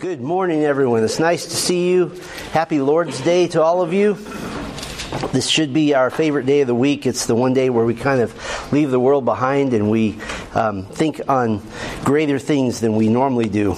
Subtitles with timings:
[0.00, 1.04] Good morning, everyone.
[1.04, 2.08] It's nice to see you.
[2.52, 4.14] Happy Lord's Day to all of you.
[5.34, 7.04] This should be our favorite day of the week.
[7.04, 10.18] It's the one day where we kind of leave the world behind and we
[10.54, 11.60] um, think on
[12.02, 13.74] greater things than we normally do.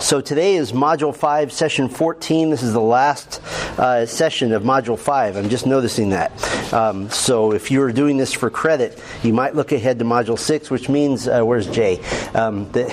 [0.00, 2.50] So today is Module 5, Session 14.
[2.50, 3.40] This is the last
[3.78, 5.36] uh, session of Module 5.
[5.36, 6.32] I'm just noticing that.
[6.72, 10.68] Um, so if you're doing this for credit, you might look ahead to Module 6,
[10.68, 12.00] which means, uh, where's Jay?
[12.34, 12.86] Um, the,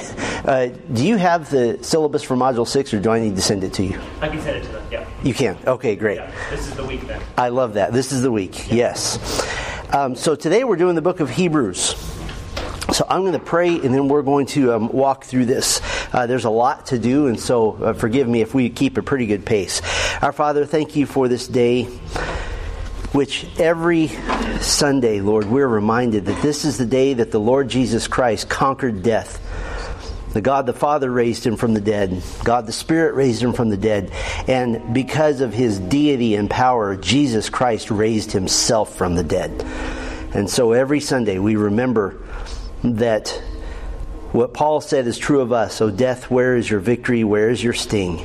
[0.48, 3.66] uh, do you have the syllabus for Module 6 or do I need to send
[3.66, 4.00] it to you?
[4.22, 5.08] I can send it to them, yeah.
[5.22, 5.58] You can?
[5.68, 6.18] Okay, great.
[6.18, 6.32] yeah.
[6.50, 7.22] This is the week then.
[7.38, 7.92] I love that.
[7.92, 9.20] This is the week, yes.
[9.94, 11.96] Um, so today we're doing the book of Hebrews.
[12.94, 15.82] So I'm going to pray and then we're going to um, walk through this.
[16.14, 19.02] Uh, there's a lot to do, and so uh, forgive me if we keep a
[19.02, 19.82] pretty good pace.
[20.22, 21.84] Our Father, thank you for this day,
[23.12, 24.08] which every
[24.62, 29.04] Sunday, Lord, we're reminded that this is the day that the Lord Jesus Christ conquered
[29.04, 29.44] death.
[30.38, 32.22] The God the Father raised him from the dead.
[32.44, 34.12] God the Spirit raised him from the dead.
[34.48, 39.50] And because of his deity and power, Jesus Christ raised himself from the dead.
[40.36, 42.22] And so every Sunday we remember
[42.84, 43.30] that
[44.32, 45.82] what Paul said is true of us.
[45.82, 47.24] O death, where is your victory?
[47.24, 48.24] Where is your sting?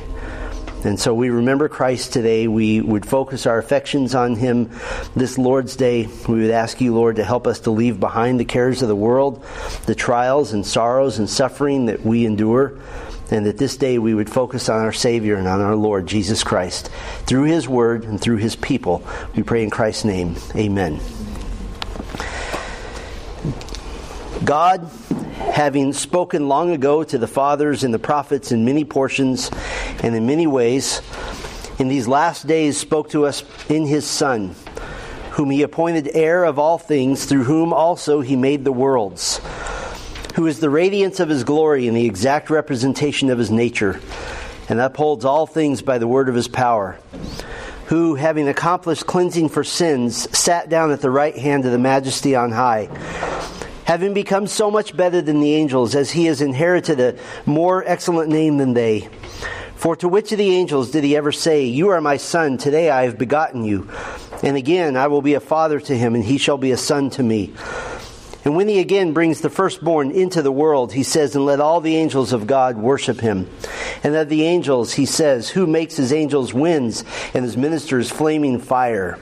[0.85, 2.47] And so we remember Christ today.
[2.47, 4.69] We would focus our affections on Him
[5.15, 6.07] this Lord's Day.
[6.27, 8.95] We would ask you, Lord, to help us to leave behind the cares of the
[8.95, 9.45] world,
[9.85, 12.77] the trials and sorrows and suffering that we endure,
[13.31, 16.43] and that this day we would focus on our Savior and on our Lord, Jesus
[16.43, 16.89] Christ.
[17.25, 19.03] Through His Word and through His people,
[19.35, 20.35] we pray in Christ's name.
[20.55, 20.99] Amen.
[24.43, 24.91] God,
[25.51, 29.51] having spoken long ago to the fathers and the prophets in many portions
[30.01, 31.01] and in many ways,
[31.79, 34.55] in these last days spoke to us in his Son,
[35.31, 39.39] whom he appointed heir of all things, through whom also he made the worlds,
[40.35, 43.99] who is the radiance of his glory and the exact representation of his nature,
[44.69, 46.97] and upholds all things by the word of his power
[47.87, 52.33] who, having accomplished cleansing for sins, sat down at the right hand of the majesty
[52.33, 52.89] on high
[53.85, 58.29] having become so much better than the angels, as he has inherited a more excellent
[58.29, 59.09] name than they.
[59.75, 62.89] For to which of the angels did he ever say, You are my son, today
[62.89, 63.89] I have begotten you?
[64.41, 67.09] And again, I will be a father to him, and he shall be a son
[67.11, 67.53] to me.
[68.45, 71.79] And when he again brings the firstborn into the world, he says, And let all
[71.79, 73.49] the angels of God worship him.
[74.03, 78.59] And of the angels, he says, Who makes his angels winds and his ministers flaming
[78.59, 79.17] fire?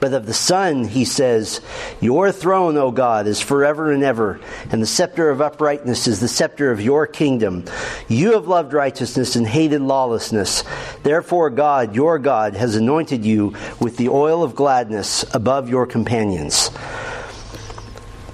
[0.00, 1.60] But of the Son, he says,
[2.00, 6.28] Your throne, O God, is forever and ever, and the scepter of uprightness is the
[6.28, 7.64] scepter of your kingdom.
[8.06, 10.62] You have loved righteousness and hated lawlessness.
[11.02, 16.70] Therefore, God, your God, has anointed you with the oil of gladness above your companions.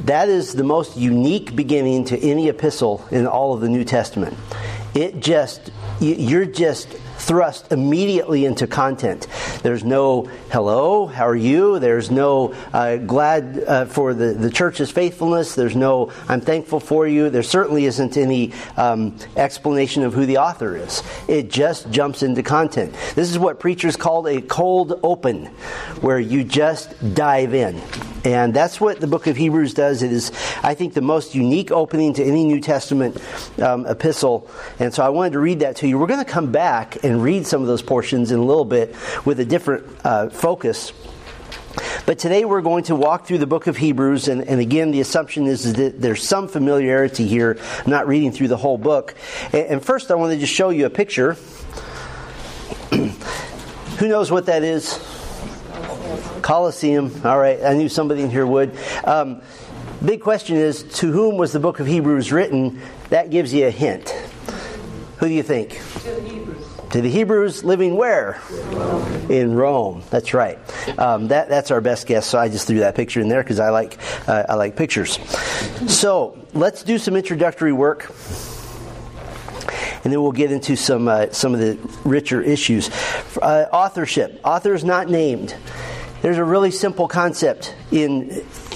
[0.00, 4.36] That is the most unique beginning to any epistle in all of the New Testament.
[4.94, 9.26] It just, you're just thrust immediately into content.
[9.62, 11.78] There's no hello, how are you?
[11.78, 15.54] There's no uh, glad uh, for the, the church's faithfulness.
[15.54, 17.30] There's no I'm thankful for you.
[17.30, 21.02] There certainly isn't any um, explanation of who the author is.
[21.28, 22.94] It just jumps into content.
[23.14, 25.46] This is what preachers call a cold open,
[26.00, 27.80] where you just dive in.
[28.24, 30.02] And that's what the book of Hebrews does.
[30.02, 33.22] It is, I think, the most unique opening to any New Testament
[33.60, 34.48] um, epistle.
[34.78, 35.98] And so I wanted to read that to you.
[35.98, 38.96] We're going to come back and read some of those portions in a little bit
[39.26, 40.94] with a different uh, focus.
[42.06, 45.00] But today we're going to walk through the book of Hebrews, and, and again, the
[45.00, 47.58] assumption is, that there's some familiarity here.
[47.84, 49.14] I'm not reading through the whole book.
[49.52, 51.34] And, and first, I want to just show you a picture.
[53.98, 54.98] Who knows what that is?
[56.42, 57.10] Colosseum.
[57.24, 58.76] All right, I knew somebody in here would.
[59.04, 59.42] Um,
[60.04, 62.80] big question is to whom was the book of Hebrews written?
[63.10, 64.10] That gives you a hint.
[65.18, 65.80] Who do you think?
[66.02, 68.40] To the Hebrews To the Hebrews living where?
[69.28, 70.02] In Rome.
[70.10, 70.58] That's right.
[70.98, 72.26] Um, that, that's our best guess.
[72.26, 73.98] So I just threw that picture in there because I like
[74.28, 75.18] uh, I like pictures.
[75.88, 78.10] So let's do some introductory work
[80.04, 82.90] and then we'll get into some uh, some of the richer issues.
[83.40, 84.40] Uh, authorship.
[84.44, 85.56] Author is not named.
[86.24, 88.28] There's a really simple concept in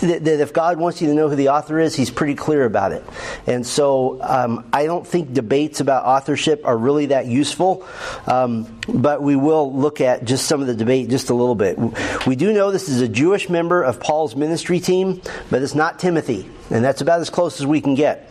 [0.02, 2.66] that, that, if God wants you to know who the author is, He's pretty clear
[2.66, 3.02] about it.
[3.46, 7.86] And so um, I don't think debates about authorship are really that useful,
[8.26, 11.78] um, but we will look at just some of the debate just a little bit.
[12.26, 15.98] We do know this is a Jewish member of Paul's ministry team, but it's not
[15.98, 18.30] Timothy, and that's about as close as we can get.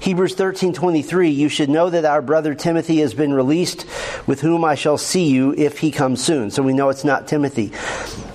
[0.00, 3.84] Hebrews 13:23 You should know that our brother Timothy has been released
[4.26, 6.50] with whom I shall see you if he comes soon.
[6.50, 7.72] So we know it's not Timothy.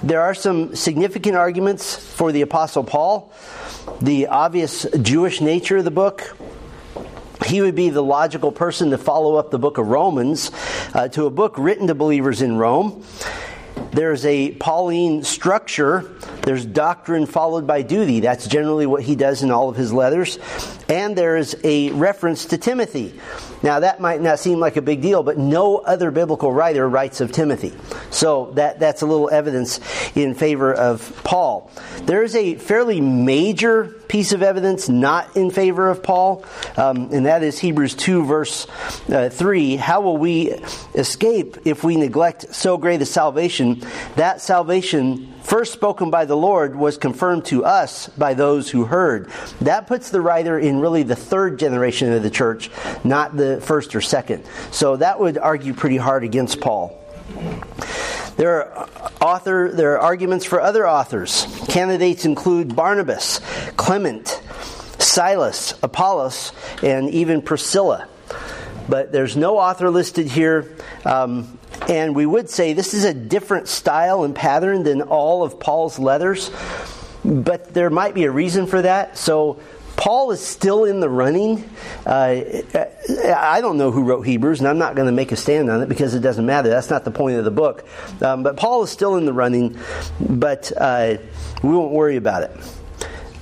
[0.04, 3.32] There are some significant arguments for the apostle Paul.
[4.02, 6.36] The obvious Jewish nature of the book,
[7.46, 10.52] he would be the logical person to follow up the book of Romans
[10.94, 13.04] uh, to a book written to believers in Rome.
[13.92, 16.02] There's a Pauline structure.
[16.42, 18.22] There's doctrine followed by duty.
[18.22, 20.40] That's generally what he does in all of his letters.
[20.90, 23.20] And there's a reference to Timothy.
[23.64, 27.22] Now, that might not seem like a big deal, but no other biblical writer writes
[27.22, 27.74] of Timothy.
[28.12, 29.80] So that, that's a little evidence
[30.16, 31.72] in favor of Paul.
[32.04, 36.46] There is a fairly major piece of evidence not in favor of Paul,
[36.76, 38.68] um, and that is Hebrews 2, verse
[39.10, 39.78] uh, 3.
[39.78, 40.52] How will we
[40.94, 43.82] escape if we neglect so great a salvation?
[44.18, 49.30] That salvation first spoken by the Lord was confirmed to us by those who heard.
[49.62, 52.70] That puts the writer in really the third generation of the church,
[53.04, 54.46] not the first or second.
[54.72, 57.00] So that would argue pretty hard against Paul.
[58.36, 58.90] There are
[59.22, 61.46] author there are arguments for other authors.
[61.68, 63.40] Candidates include Barnabas,
[63.78, 64.42] Clement,
[64.98, 66.52] Silas, Apollos,
[66.82, 68.08] and even Priscilla.
[68.90, 70.76] But there's no author listed here.
[71.06, 71.58] Um,
[71.88, 76.00] and we would say this is a different style and pattern than all of Paul's
[76.00, 76.52] letters,
[77.24, 79.18] but there might be a reason for that.
[79.18, 79.60] So
[79.96, 81.70] Paul is still in the running.
[82.06, 82.42] Uh,
[83.36, 85.82] I don't know who wrote Hebrews, and I'm not going to make a stand on
[85.82, 86.70] it because it doesn't matter.
[86.70, 87.86] That's not the point of the book.
[88.22, 89.78] Um, but Paul is still in the running,
[90.20, 91.18] but uh,
[91.62, 92.52] we won't worry about it.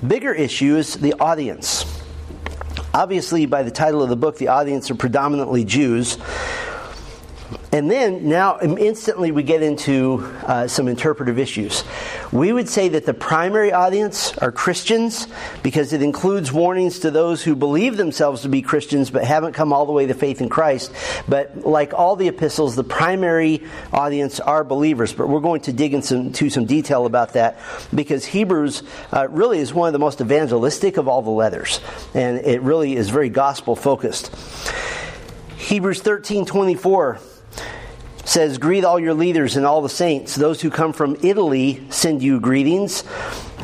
[0.06, 1.86] Bigger issue is the audience.
[2.94, 6.18] Obviously, by the title of the book, the audience are predominantly Jews.
[7.74, 11.86] And then now instantly we get into uh, some interpretive issues.
[12.34, 15.26] We would say that the primary audience are Christians
[15.64, 19.72] because it includes warnings to those who believe themselves to be Christians but haven't come
[19.72, 20.92] all the way to faith in Christ.
[21.30, 23.64] But like all the epistles, the primary
[23.94, 25.14] audience are believers.
[25.14, 27.58] But we're going to dig into some detail about that
[27.96, 28.84] because Hebrews
[29.14, 31.80] uh, really is one of the most evangelistic of all the letters.
[32.14, 34.36] And it really is very gospel focused.
[35.56, 37.22] Hebrews 13 24
[38.26, 40.36] says, Greet all your leaders and all the saints.
[40.36, 43.04] Those who come from Italy send you greetings.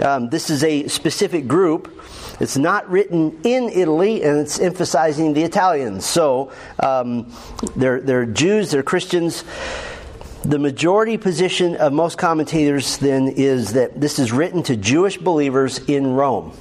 [0.04, 1.94] Um, this is a specific group.
[2.40, 6.06] It's not written in Italy, and it's emphasizing the Italians.
[6.06, 7.34] So um,
[7.76, 9.44] they're, they're Jews, they're Christians.
[10.44, 15.80] The majority position of most commentators then is that this is written to Jewish believers
[15.90, 16.54] in Rome.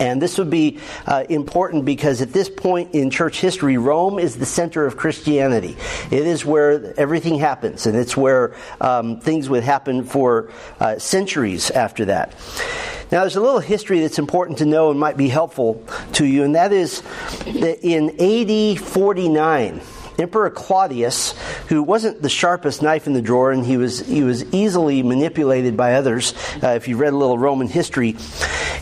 [0.00, 4.36] And this would be uh, important because at this point in church history, Rome is
[4.36, 5.76] the center of Christianity.
[6.10, 10.50] It is where everything happens, and it's where um, things would happen for
[10.80, 12.34] uh, centuries after that.
[13.10, 15.82] Now, there's a little history that's important to know and might be helpful
[16.14, 17.02] to you, and that is
[17.46, 19.80] that in AD 49,
[20.18, 21.32] Emperor Claudius,
[21.68, 25.76] who wasn't the sharpest knife in the drawer, and he was he was easily manipulated
[25.76, 26.34] by others.
[26.62, 28.16] Uh, if you read a little Roman history,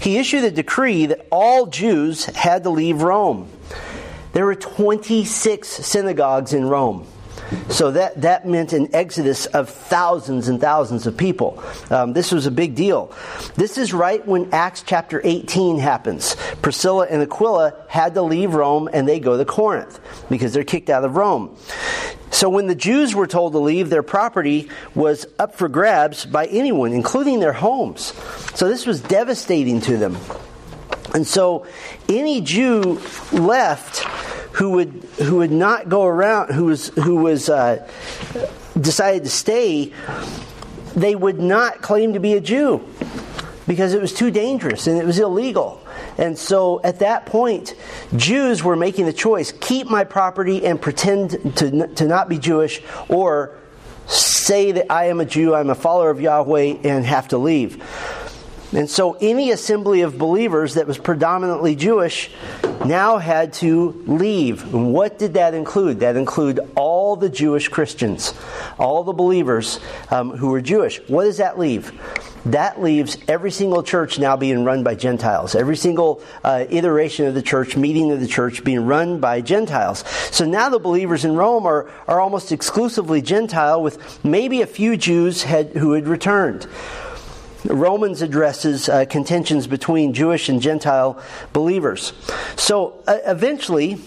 [0.00, 3.50] he issued a decree that all Jews had to leave Rome.
[4.32, 7.06] There were 26 synagogues in Rome.
[7.68, 11.62] So that, that meant an exodus of thousands and thousands of people.
[11.90, 13.12] Um, this was a big deal.
[13.54, 16.36] This is right when Acts chapter 18 happens.
[16.62, 20.90] Priscilla and Aquila had to leave Rome and they go to Corinth because they're kicked
[20.90, 21.56] out of Rome.
[22.30, 26.46] So when the Jews were told to leave, their property was up for grabs by
[26.46, 28.12] anyone, including their homes.
[28.54, 30.18] So this was devastating to them.
[31.14, 31.66] And so
[32.08, 33.00] any Jew
[33.32, 34.04] left
[34.56, 34.88] who would
[35.18, 37.86] who would not go around who was who was uh,
[38.80, 39.92] decided to stay
[40.96, 42.82] they would not claim to be a Jew
[43.66, 45.82] because it was too dangerous and it was illegal.
[46.18, 47.74] And so at that point,
[48.16, 52.82] Jews were making the choice keep my property and pretend to, to not be Jewish,
[53.08, 53.58] or
[54.06, 57.82] say that I am a Jew, I'm a follower of Yahweh, and have to leave.
[58.72, 62.30] And so any assembly of believers that was predominantly Jewish
[62.84, 64.62] now had to leave.
[64.74, 66.00] And what did that include?
[66.00, 68.34] That included all the Jewish Christians,
[68.78, 69.80] all the believers
[70.10, 71.00] um, who were Jewish.
[71.08, 71.92] What does that leave?
[72.46, 75.56] That leaves every single church now being run by Gentiles.
[75.56, 80.04] Every single uh, iteration of the church, meeting of the church, being run by Gentiles.
[80.30, 84.96] So now the believers in Rome are, are almost exclusively Gentile, with maybe a few
[84.96, 86.68] Jews had, who had returned.
[87.68, 92.12] Romans addresses uh, contentions between Jewish and Gentile believers.
[92.56, 93.98] So uh, eventually,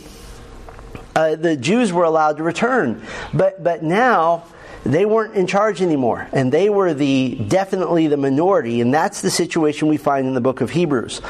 [1.15, 3.01] uh, the Jews were allowed to return,
[3.33, 4.45] but but now
[4.85, 9.29] they weren't in charge anymore, and they were the definitely the minority, and that's the
[9.29, 11.21] situation we find in the book of Hebrews.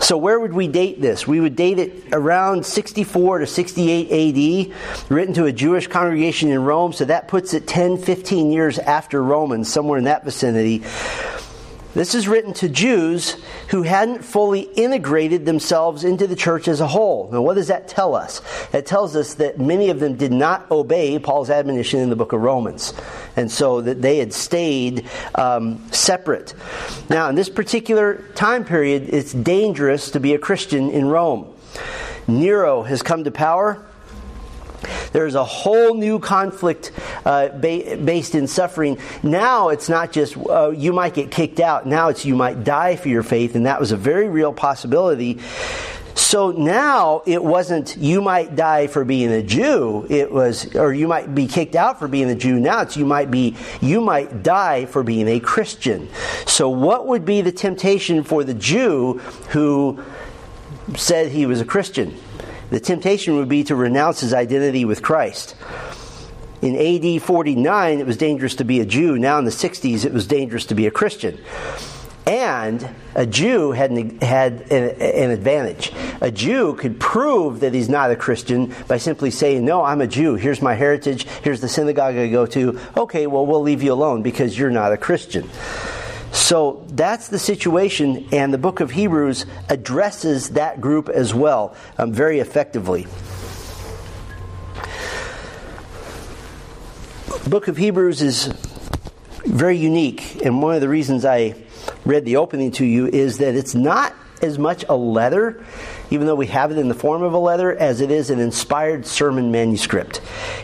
[0.00, 1.26] So, where would we date this?
[1.26, 6.62] We would date it around 64 to 68 AD, written to a Jewish congregation in
[6.62, 6.92] Rome.
[6.92, 10.84] So, that puts it 10, 15 years after Romans, somewhere in that vicinity.
[11.98, 13.36] This is written to Jews
[13.70, 17.28] who hadn't fully integrated themselves into the church as a whole.
[17.32, 18.40] Now, what does that tell us?
[18.72, 22.32] It tells us that many of them did not obey Paul's admonition in the book
[22.32, 22.94] of Romans,
[23.34, 26.54] and so that they had stayed um, separate.
[27.10, 31.52] Now, in this particular time period, it's dangerous to be a Christian in Rome.
[32.28, 33.84] Nero has come to power.
[35.12, 36.92] There's a whole new conflict
[37.24, 38.98] uh, ba- based in suffering.
[39.22, 41.86] Now it's not just uh, you might get kicked out.
[41.86, 45.40] Now it's you might die for your faith, and that was a very real possibility.
[46.14, 50.04] So now it wasn't you might die for being a Jew.
[50.10, 52.58] It was, or you might be kicked out for being a Jew.
[52.58, 56.08] Now it's you might be, you might die for being a Christian.
[56.44, 59.20] So what would be the temptation for the Jew
[59.50, 60.02] who
[60.96, 62.18] said he was a Christian?
[62.70, 65.54] The temptation would be to renounce his identity with Christ.
[66.60, 69.18] In AD 49, it was dangerous to be a Jew.
[69.18, 71.38] Now in the 60s, it was dangerous to be a Christian.
[72.26, 75.92] And a Jew had an, had an, an, advantage.
[76.20, 80.06] A Jew could prove that he's not a Christian by simply saying, No, I'm a
[80.06, 80.34] Jew.
[80.34, 81.26] Here's my heritage.
[81.42, 82.78] Here's the synagogue I go to.
[82.98, 85.48] Okay, well, we'll leave you alone because you're not a Christian.
[86.32, 92.12] So that's the situation, and the book of Hebrews addresses that group as well um,
[92.12, 93.06] very effectively.
[97.48, 98.46] Book of Hebrews is
[99.44, 101.54] very unique, and one of the reasons I
[102.04, 105.64] read the opening to you is that it's not as much a letter
[106.10, 108.40] even though we have it in the form of a letter, as it is an
[108.40, 110.20] inspired sermon manuscript.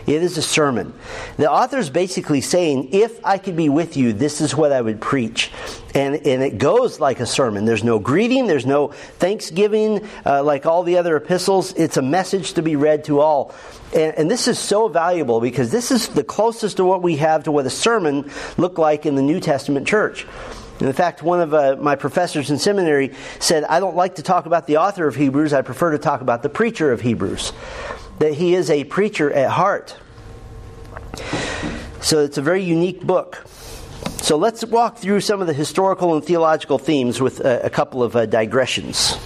[0.07, 0.93] It is a sermon.
[1.37, 4.81] The author is basically saying, if I could be with you, this is what I
[4.81, 5.51] would preach.
[5.93, 7.65] And, and it goes like a sermon.
[7.65, 11.73] There's no greeting, there's no thanksgiving uh, like all the other epistles.
[11.73, 13.55] It's a message to be read to all.
[13.93, 17.43] And, and this is so valuable because this is the closest to what we have
[17.43, 20.27] to what a sermon looked like in the New Testament church.
[20.79, 24.45] In fact, one of uh, my professors in seminary said, I don't like to talk
[24.45, 27.53] about the author of Hebrews, I prefer to talk about the preacher of Hebrews.
[28.19, 29.95] That he is a preacher at heart.
[32.01, 33.45] So it's a very unique book.
[34.21, 38.03] So let's walk through some of the historical and theological themes with a, a couple
[38.03, 39.17] of uh, digressions.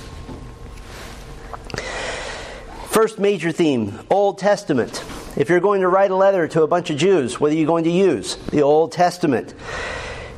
[2.87, 5.03] First major theme Old Testament.
[5.37, 7.65] If you're going to write a letter to a bunch of Jews, what are you
[7.65, 8.35] going to use?
[8.35, 9.53] The Old Testament.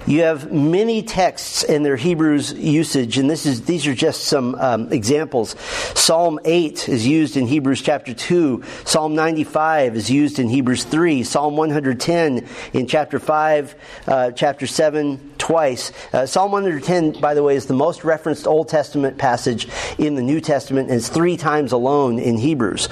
[0.08, 4.56] You have many texts in their Hebrews usage, and this is these are just some
[4.56, 5.56] um, examples.
[5.96, 8.64] Psalm 8 is used in Hebrews chapter 2.
[8.84, 11.24] Psalm 95 is used in Hebrews 3.
[11.24, 13.76] Psalm 110 in chapter 5,
[14.08, 15.92] uh, chapter 7 twice.
[16.12, 19.68] Uh, Psalm 110, by the way, is the most referenced Old Testament passage
[20.00, 22.90] in the New Testament, and it's three times alone in Hebrews.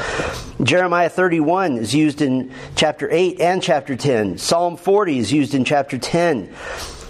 [0.62, 4.38] Jeremiah 31 is used in chapter 8 and chapter 10.
[4.38, 6.54] Psalm 40 is used in chapter 10.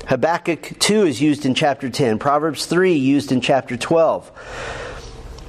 [0.09, 4.31] Habakkuk 2 is used in chapter 10, Proverbs 3 used in chapter 12.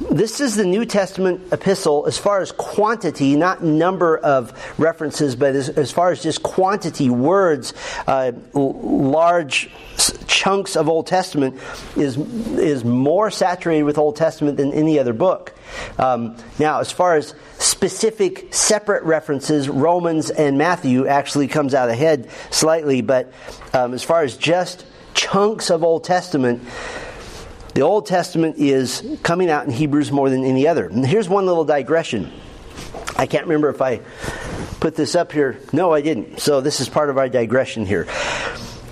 [0.09, 5.55] This is the New Testament epistle as far as quantity, not number of references, but
[5.55, 7.75] as, as far as just quantity, words,
[8.07, 9.71] uh, large
[10.27, 11.61] chunks of Old Testament
[11.97, 15.55] is is more saturated with Old Testament than any other book.
[15.99, 22.31] Um, now, as far as specific separate references, Romans and Matthew actually comes out ahead
[22.51, 23.35] slightly, but
[23.75, 26.63] um, as far as just chunks of Old Testament,
[27.75, 30.87] the Old Testament is coming out in Hebrews more than any other.
[30.89, 32.33] And here's one little digression.
[33.17, 34.01] I can't remember if I
[34.81, 35.59] put this up here.
[35.73, 36.41] No, I didn't.
[36.41, 38.07] So this is part of our digression here.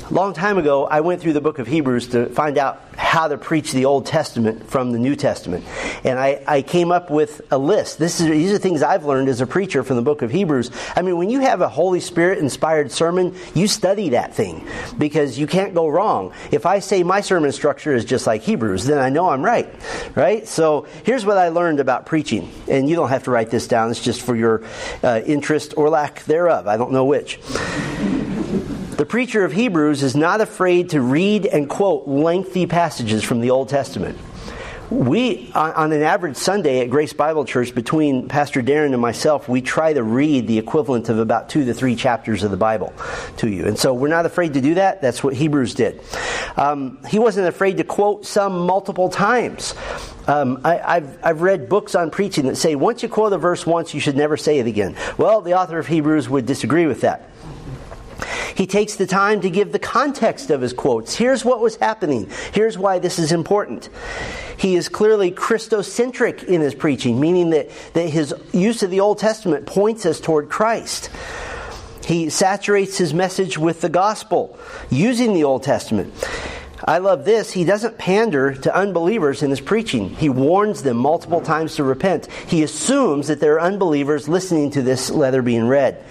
[0.08, 3.26] A long time ago, I went through the book of Hebrews to find out how
[3.26, 5.64] to preach the Old Testament from the New Testament.
[6.04, 7.98] And I, I came up with a list.
[7.98, 10.70] This is, these are things I've learned as a preacher from the book of Hebrews.
[10.94, 15.38] I mean, when you have a Holy Spirit inspired sermon, you study that thing because
[15.38, 16.34] you can't go wrong.
[16.52, 19.74] If I say my sermon structure is just like Hebrews, then I know I'm right.
[20.14, 20.46] Right?
[20.46, 22.52] So here's what I learned about preaching.
[22.68, 24.62] And you don't have to write this down, it's just for your
[25.02, 26.66] uh, interest or lack thereof.
[26.66, 27.40] I don't know which.
[28.98, 33.50] The preacher of Hebrews is not afraid to read and quote lengthy passages from the
[33.50, 34.18] Old Testament.
[34.90, 39.62] We, on an average Sunday at Grace Bible Church, between Pastor Darren and myself, we
[39.62, 42.92] try to read the equivalent of about two to three chapters of the Bible
[43.36, 43.66] to you.
[43.66, 45.00] And so we're not afraid to do that.
[45.00, 46.02] That's what Hebrews did.
[46.56, 49.76] Um, he wasn't afraid to quote some multiple times.
[50.26, 53.64] Um, I, have I've read books on preaching that say once you quote a verse
[53.64, 54.96] once, you should never say it again.
[55.18, 57.30] Well, the author of Hebrews would disagree with that.
[58.54, 61.14] He takes the time to give the context of his quotes.
[61.14, 62.28] Here's what was happening.
[62.52, 63.88] Here's why this is important.
[64.56, 69.18] He is clearly Christocentric in his preaching, meaning that, that his use of the Old
[69.18, 71.10] Testament points us toward Christ.
[72.04, 74.58] He saturates his message with the gospel
[74.90, 76.12] using the Old Testament.
[76.84, 77.52] I love this.
[77.52, 80.10] He doesn't pander to unbelievers in his preaching.
[80.10, 82.28] He warns them multiple times to repent.
[82.46, 86.02] He assumes that there are unbelievers listening to this letter being read.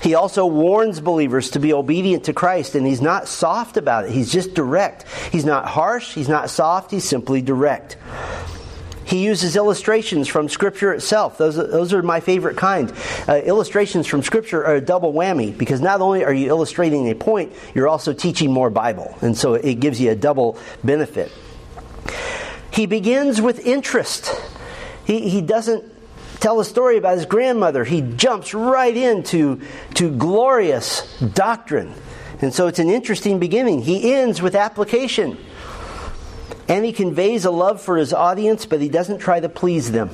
[0.00, 4.12] He also warns believers to be obedient to Christ, and he's not soft about it.
[4.12, 5.04] He's just direct.
[5.30, 7.96] He's not harsh, he's not soft, he's simply direct.
[9.04, 11.36] He uses illustrations from Scripture itself.
[11.36, 12.92] Those, those are my favorite kind.
[13.28, 17.14] Uh, illustrations from Scripture are a double whammy because not only are you illustrating a
[17.16, 19.16] point, you're also teaching more Bible.
[19.20, 21.32] And so it gives you a double benefit.
[22.70, 24.32] He begins with interest.
[25.04, 25.89] He, he doesn't
[26.40, 27.84] tell a story about his grandmother.
[27.84, 29.60] He jumps right into
[29.94, 31.94] to glorious doctrine.
[32.40, 33.82] And so it's an interesting beginning.
[33.82, 35.36] He ends with application.
[36.68, 40.10] And he conveys a love for his audience, but he doesn't try to please them.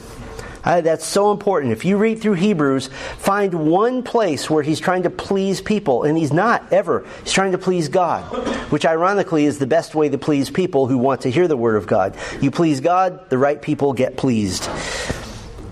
[0.65, 1.73] Uh, that's so important.
[1.73, 6.19] If you read through Hebrews, find one place where he's trying to please people, and
[6.19, 7.07] he's not ever.
[7.23, 8.25] He's trying to please God,
[8.73, 11.77] which ironically is the best way to please people who want to hear the Word
[11.77, 12.17] of God.
[12.41, 14.69] You please God, the right people get pleased.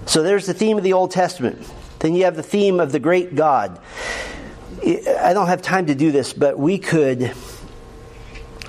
[0.06, 1.70] So there's the theme of the Old Testament.
[2.00, 3.80] Then you have the theme of the great God.
[4.86, 7.32] I don't have time to do this, but we could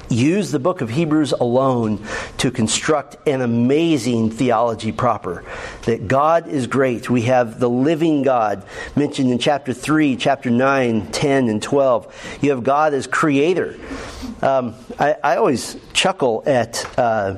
[0.10, 2.06] use the book of Hebrews alone
[2.38, 5.44] to construct an amazing theology proper.
[5.84, 7.10] That God is great.
[7.10, 8.64] We have the living God
[8.96, 12.40] mentioned in chapter 3, chapter 9, 10, and 12.
[12.42, 13.76] You have God as creator.
[14.42, 16.86] Um, I, I, always chuckle at.
[16.98, 17.38] Uh,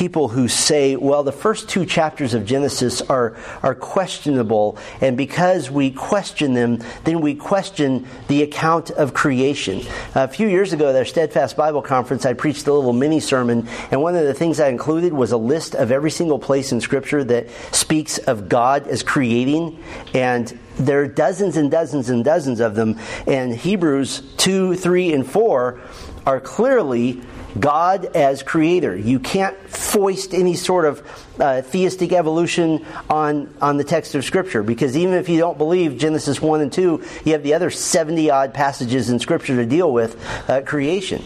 [0.00, 5.70] people who say, well, the first two chapters of Genesis are, are questionable, and because
[5.70, 9.82] we question them, then we question the account of creation.
[10.14, 13.68] A few years ago at our Steadfast Bible Conference, I preached a little mini sermon,
[13.90, 16.80] and one of the things I included was a list of every single place in
[16.80, 22.60] Scripture that speaks of God as creating, and there are dozens and dozens and dozens
[22.60, 25.78] of them, and Hebrews 2, 3, and 4
[26.24, 27.20] are clearly
[27.58, 28.96] God as creator.
[28.96, 34.62] You can't foist any sort of uh, theistic evolution on, on the text of Scripture
[34.62, 38.30] because even if you don't believe Genesis 1 and 2, you have the other 70
[38.30, 40.16] odd passages in Scripture to deal with
[40.48, 41.24] uh, creation.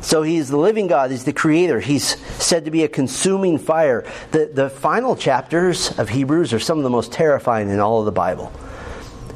[0.00, 1.80] So he's the living God, he's the creator.
[1.80, 4.08] He's said to be a consuming fire.
[4.30, 8.04] The, the final chapters of Hebrews are some of the most terrifying in all of
[8.04, 8.52] the Bible.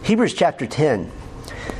[0.04, 1.10] Hebrews chapter 10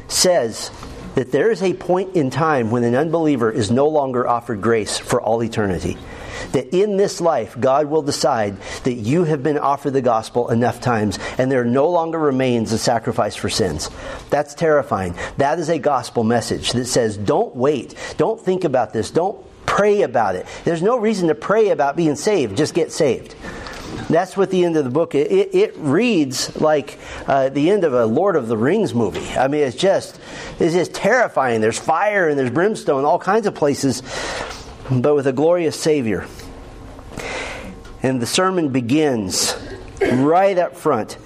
[0.09, 0.73] says
[1.21, 4.97] that there is a point in time when an unbeliever is no longer offered grace
[4.97, 5.99] for all eternity.
[6.53, 10.81] That in this life, God will decide that you have been offered the gospel enough
[10.81, 13.91] times and there no longer remains a sacrifice for sins.
[14.31, 15.15] That's terrifying.
[15.37, 17.95] That is a gospel message that says, don't wait.
[18.17, 19.11] Don't think about this.
[19.11, 20.47] Don't pray about it.
[20.65, 22.57] There's no reason to pray about being saved.
[22.57, 23.35] Just get saved.
[24.09, 25.15] That's what the end of the book.
[25.15, 29.37] It, it, it reads like uh, the end of a Lord of the Rings movie.
[29.37, 30.21] I mean, it's just
[30.59, 31.61] it's just terrifying.
[31.61, 34.03] There's fire and there's brimstone, all kinds of places,
[34.91, 36.27] but with a glorious Savior.
[38.03, 39.55] And the sermon begins
[40.01, 41.17] right up front.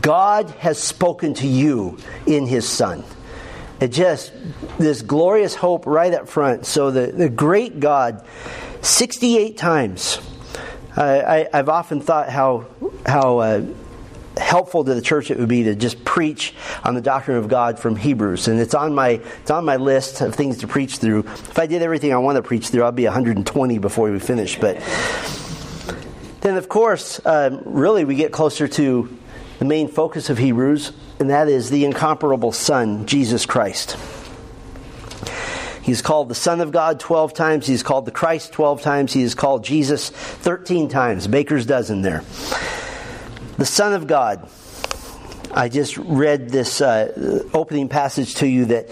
[0.00, 3.04] God has spoken to you in His Son.
[3.80, 4.32] It just
[4.78, 6.66] this glorious hope right up front.
[6.66, 8.26] So the, the great God,
[8.82, 10.18] 68 times
[10.96, 12.66] I, have often thought how
[13.04, 13.66] how uh,
[14.36, 16.54] helpful to the church it would be to just preach
[16.84, 20.20] on the doctrine of God from Hebrews, and it's on my it's on my list
[20.20, 21.20] of things to preach through.
[21.20, 24.58] If I did everything I want to preach through, I'd be 120 before we finish.
[24.58, 24.76] But
[26.40, 29.16] then, of course, uh, really we get closer to
[29.58, 33.96] the main focus of Hebrews, and that is the incomparable Son, Jesus Christ.
[35.86, 37.64] He's called the Son of God 12 times.
[37.64, 39.12] He's called the Christ 12 times.
[39.12, 41.28] He is called Jesus 13 times.
[41.28, 42.24] Baker's dozen there.
[43.56, 44.50] The Son of God.
[45.52, 48.88] I just read this uh, opening passage to you that,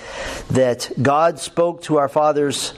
[0.50, 2.72] that God spoke to our fathers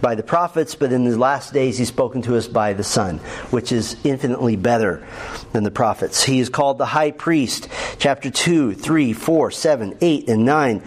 [0.00, 3.18] by the prophets, but in the last days he's spoken to us by the Son,
[3.50, 5.04] which is infinitely better
[5.50, 6.22] than the prophets.
[6.22, 10.82] He is called the high priest, chapter 2, 3, 4, 7, 8, and 9.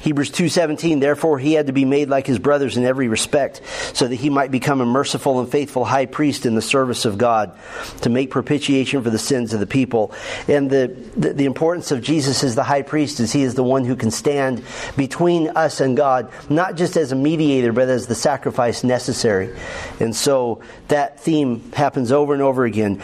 [0.00, 3.60] Hebrews 2:17 Therefore he had to be made like his brothers in every respect
[3.92, 7.18] so that he might become a merciful and faithful high priest in the service of
[7.18, 7.52] God
[8.00, 10.12] to make propitiation for the sins of the people.
[10.48, 13.62] And the, the, the importance of Jesus as the high priest is he is the
[13.62, 14.62] one who can stand
[14.96, 19.54] between us and God, not just as a mediator but as the sacrifice necessary.
[20.00, 23.02] And so that theme happens over and over again.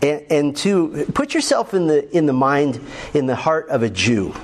[0.00, 2.80] And, and to put yourself in the in the mind
[3.12, 4.34] in the heart of a Jew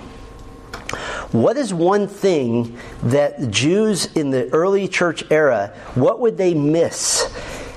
[1.35, 7.29] what is one thing that Jews in the early church era, what would they miss?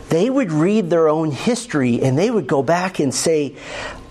[0.09, 3.55] They would read their own history and they would go back and say,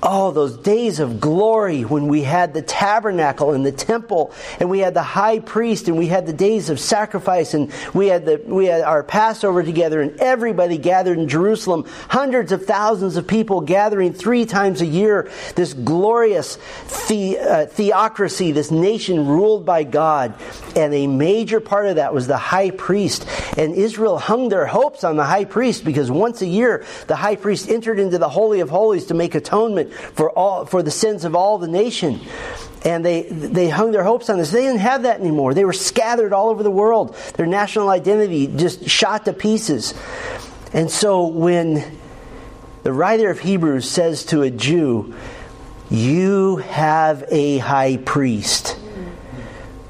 [0.02, 4.30] Oh, those days of glory when we had the tabernacle and the temple,
[4.60, 8.08] and we had the high priest, and we had the days of sacrifice, and we
[8.08, 13.16] had the we had our Passover together, and everybody gathered in Jerusalem, hundreds of thousands
[13.16, 15.30] of people gathering three times a year.
[15.54, 16.58] This glorious
[17.08, 20.34] the, uh, theocracy, this nation ruled by God,
[20.76, 23.26] and a major part of that was the high priest.
[23.56, 27.36] And Israel hung their hopes on the high priest because once a year the high
[27.36, 31.24] priest entered into the holy of holies to make atonement for all for the sins
[31.24, 32.20] of all the nation.
[32.84, 34.50] And they they hung their hopes on this.
[34.50, 35.54] They didn't have that anymore.
[35.54, 37.16] They were scattered all over the world.
[37.34, 39.94] Their national identity just shot to pieces.
[40.72, 41.84] And so when
[42.82, 45.14] the writer of Hebrews says to a Jew,
[45.90, 48.76] You have a high priest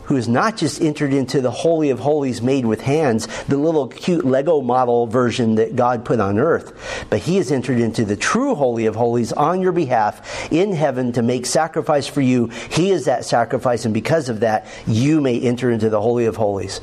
[0.07, 3.89] who has not just entered into the Holy of Holies made with hands, the little
[3.89, 8.17] cute Lego model version that God put on earth, but he has entered into the
[8.17, 12.47] true Holy of Holies on your behalf in heaven to make sacrifice for you.
[12.71, 16.37] He is that sacrifice, and because of that, you may enter into the Holy of
[16.37, 16.81] Holies.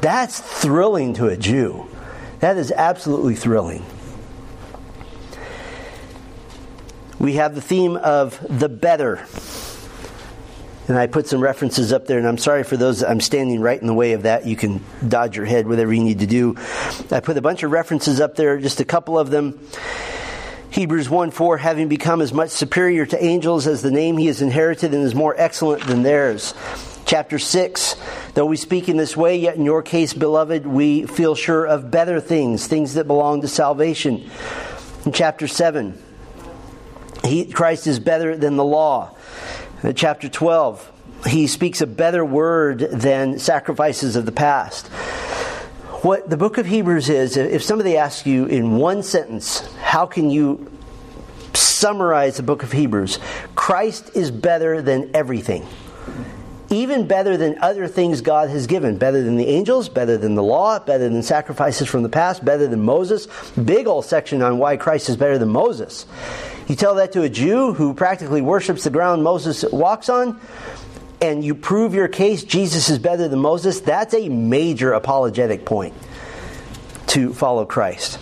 [0.00, 1.86] That's thrilling to a Jew.
[2.40, 3.84] That is absolutely thrilling.
[7.18, 9.26] We have the theme of the better.
[10.88, 13.80] And I put some references up there, and I'm sorry for those I'm standing right
[13.80, 14.46] in the way of that.
[14.46, 16.56] You can dodge your head, whatever you need to do.
[17.10, 19.58] I put a bunch of references up there, just a couple of them.
[20.70, 24.42] Hebrews 1 4, having become as much superior to angels as the name he has
[24.42, 26.54] inherited and is more excellent than theirs.
[27.06, 27.96] Chapter 6,
[28.34, 31.90] though we speak in this way, yet in your case, beloved, we feel sure of
[31.90, 34.28] better things, things that belong to salvation.
[35.04, 35.96] In chapter 7,
[37.24, 39.15] he, Christ is better than the law.
[39.94, 40.92] Chapter 12,
[41.26, 44.88] he speaks a better word than sacrifices of the past.
[46.02, 50.30] What the book of Hebrews is, if somebody asks you in one sentence, how can
[50.30, 50.70] you
[51.52, 53.18] summarize the book of Hebrews?
[53.54, 55.66] Christ is better than everything.
[56.68, 58.98] Even better than other things God has given.
[58.98, 62.66] Better than the angels, better than the law, better than sacrifices from the past, better
[62.66, 63.26] than Moses.
[63.52, 66.06] Big old section on why Christ is better than Moses.
[66.66, 70.40] You tell that to a Jew who practically worships the ground Moses walks on,
[71.20, 75.94] and you prove your case Jesus is better than Moses, that's a major apologetic point
[77.08, 78.18] to follow Christ.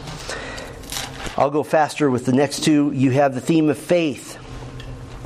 [1.36, 2.92] I'll go faster with the next two.
[2.92, 4.38] You have the theme of faith.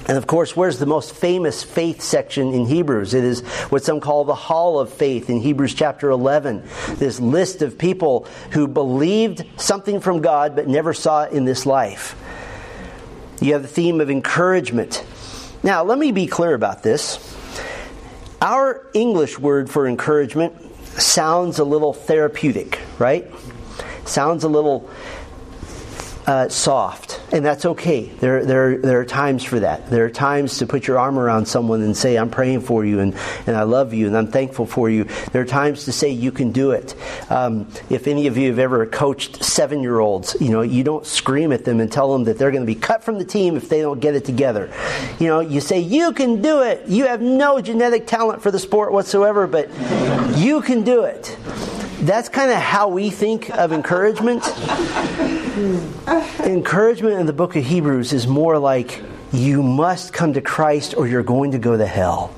[0.07, 3.13] And of course, where's the most famous faith section in Hebrews?
[3.13, 6.63] It is what some call the Hall of Faith in Hebrews chapter 11.
[6.95, 11.67] This list of people who believed something from God but never saw it in this
[11.67, 12.17] life.
[13.41, 15.05] You have the theme of encouragement.
[15.63, 17.37] Now, let me be clear about this.
[18.41, 20.55] Our English word for encouragement
[21.01, 23.31] sounds a little therapeutic, right?
[24.05, 24.91] Sounds a little
[26.29, 28.05] uh, soft, and that's okay.
[28.05, 29.89] There, there, there are times for that.
[29.89, 33.01] There are times to put your arm around someone and say, I'm praying for you,
[33.01, 33.15] and,
[33.47, 35.05] and I love you, and I'm thankful for you.
[35.33, 36.95] There are times to say, You can do it.
[37.31, 41.07] Um, if any of you have ever coached seven year olds, you know, you don't
[41.07, 43.57] scream at them and tell them that they're going to be cut from the team
[43.57, 44.71] if they don't get it together.
[45.19, 46.87] You know, you say, You can do it.
[46.89, 49.71] You have no genetic talent for the sport whatsoever, but
[50.37, 51.39] you can do it
[52.01, 54.47] that's kind of how we think of encouragement.
[56.41, 61.07] encouragement in the book of Hebrews is more like you must come to Christ or
[61.07, 62.35] you're going to go to hell.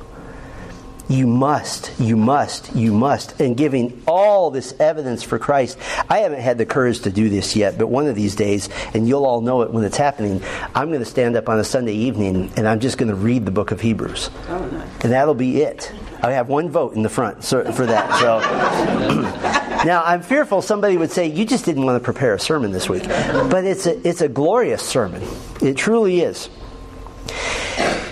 [1.09, 3.41] You must, you must, you must.
[3.41, 5.77] And giving all this evidence for Christ.
[6.09, 9.09] I haven't had the courage to do this yet, but one of these days, and
[9.09, 10.41] you'll all know it when it's happening,
[10.73, 13.45] I'm going to stand up on a Sunday evening and I'm just going to read
[13.45, 14.31] the book of Hebrews.
[14.49, 14.89] Oh, nice.
[15.03, 15.93] And that'll be it.
[16.23, 18.21] I have one vote in the front for that.
[18.21, 18.41] So
[19.87, 22.89] now I'm fearful somebody would say you just didn't want to prepare a sermon this
[22.89, 25.23] week, but it's a it's a glorious sermon.
[25.63, 26.51] It truly is.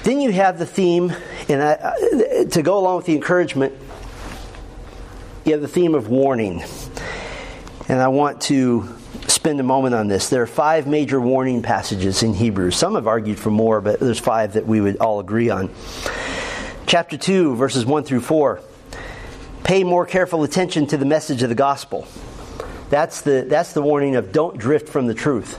[0.04, 1.12] Then you have the theme,
[1.50, 3.74] and I, uh, to go along with the encouragement,
[5.44, 6.62] you have the theme of warning,
[7.88, 8.88] and I want to
[9.26, 10.30] spend a moment on this.
[10.30, 12.74] There are five major warning passages in Hebrews.
[12.74, 15.68] Some have argued for more, but there's five that we would all agree on
[16.88, 18.60] chapter 2, verses 1 through 4.
[19.62, 22.06] Pay more careful attention to the message of the gospel.
[22.88, 25.58] That's the, that's the warning of don't drift from the truth.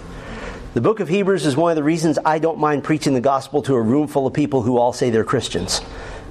[0.74, 3.62] The book of Hebrews is one of the reasons I don't mind preaching the gospel
[3.63, 5.82] to a room full of people who all say they're Christians.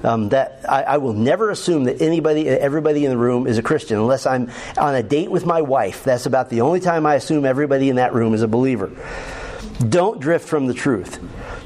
[0.03, 3.61] Um, that I, I, will never assume that anybody, everybody in the room is a
[3.61, 6.05] Christian unless I'm on a date with my wife.
[6.05, 8.91] That's about the only time I assume everybody in that room is a believer.
[9.87, 11.19] Don't drift from the truth.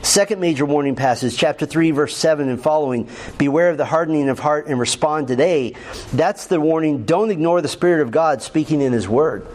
[0.04, 4.38] Second major warning passage, chapter 3, verse 7 and following Beware of the hardening of
[4.38, 5.76] heart and respond today.
[6.14, 7.06] That's the warning.
[7.06, 9.48] Don't ignore the Spirit of God speaking in His Word.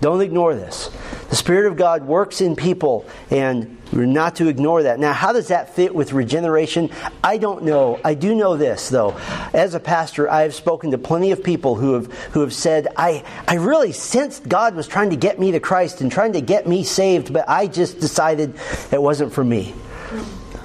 [0.00, 0.88] Don't ignore this.
[1.30, 4.98] The Spirit of God works in people, and we're not to ignore that.
[4.98, 6.90] Now, how does that fit with regeneration?
[7.22, 8.00] I don't know.
[8.04, 9.16] I do know this, though.
[9.54, 12.88] As a pastor, I have spoken to plenty of people who have, who have said,
[12.96, 16.40] I, I really sensed God was trying to get me to Christ and trying to
[16.40, 18.54] get me saved, but I just decided
[18.90, 19.74] it wasn't for me.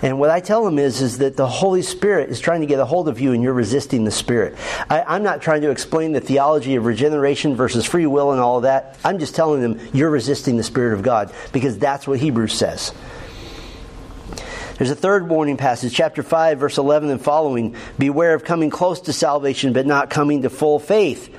[0.02, 2.80] And what I tell them is, is that the Holy Spirit is trying to get
[2.80, 4.56] a hold of you and you're resisting the Spirit.
[4.89, 8.58] I, am not trying to explain the theology of regeneration versus free will and all
[8.58, 8.98] of that.
[9.04, 12.94] I'm just telling them you're resisting the Spirit of God because that's what Hebrews says.
[14.80, 17.76] There's a third warning passage, chapter 5, verse 11 and following.
[17.98, 21.36] Beware of coming close to salvation, but not coming to full faith.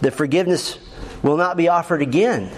[0.00, 0.76] The forgiveness
[1.22, 2.50] will not be offered again.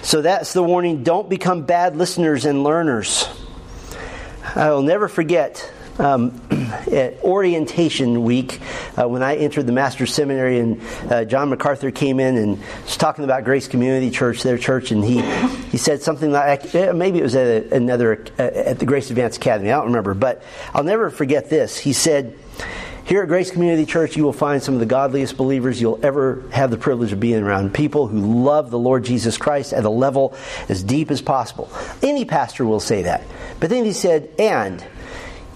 [0.00, 1.02] So that's the warning.
[1.02, 3.28] Don't become bad listeners and learners.
[4.54, 6.30] I will never forget um,
[6.92, 8.60] at orientation week
[8.96, 12.96] uh, when I entered the Master's Seminary and uh, John MacArthur came in and was
[12.96, 15.20] talking about Grace Community Church, their church, and he,
[15.70, 19.10] he said something like eh, maybe it was at a, another uh, at the Grace
[19.10, 19.70] Advanced Academy.
[19.70, 20.42] I don't remember, but
[20.74, 21.78] I'll never forget this.
[21.78, 22.36] He said.
[23.06, 26.42] Here at Grace Community Church, you will find some of the godliest believers you'll ever
[26.50, 27.72] have the privilege of being around.
[27.72, 30.34] People who love the Lord Jesus Christ at a level
[30.68, 31.70] as deep as possible.
[32.02, 33.22] Any pastor will say that.
[33.60, 34.84] But then he said, and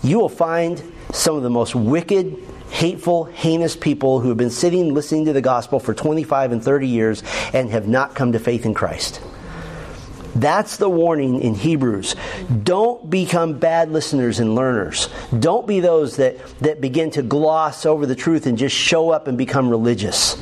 [0.01, 0.81] you will find
[1.13, 2.37] some of the most wicked,
[2.71, 6.89] hateful, heinous people who have been sitting listening to the gospel for 25 and 30
[6.89, 9.21] years and have not come to faith in Christ.
[10.35, 12.15] That's the warning in Hebrews.
[12.63, 15.09] Don't become bad listeners and learners.
[15.37, 19.27] Don't be those that, that begin to gloss over the truth and just show up
[19.27, 20.41] and become religious.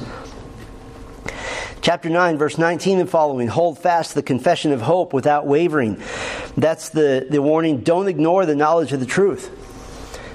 [1.81, 6.03] Chapter 9, verse 19 and following hold fast the confession of hope without wavering.
[6.57, 7.81] That's the, the warning.
[7.81, 9.51] Don't ignore the knowledge of the truth.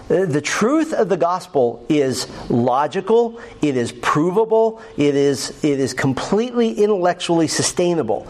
[0.08, 6.74] The truth of the gospel is logical, it is provable, it is, it is completely
[6.74, 8.28] intellectually sustainable.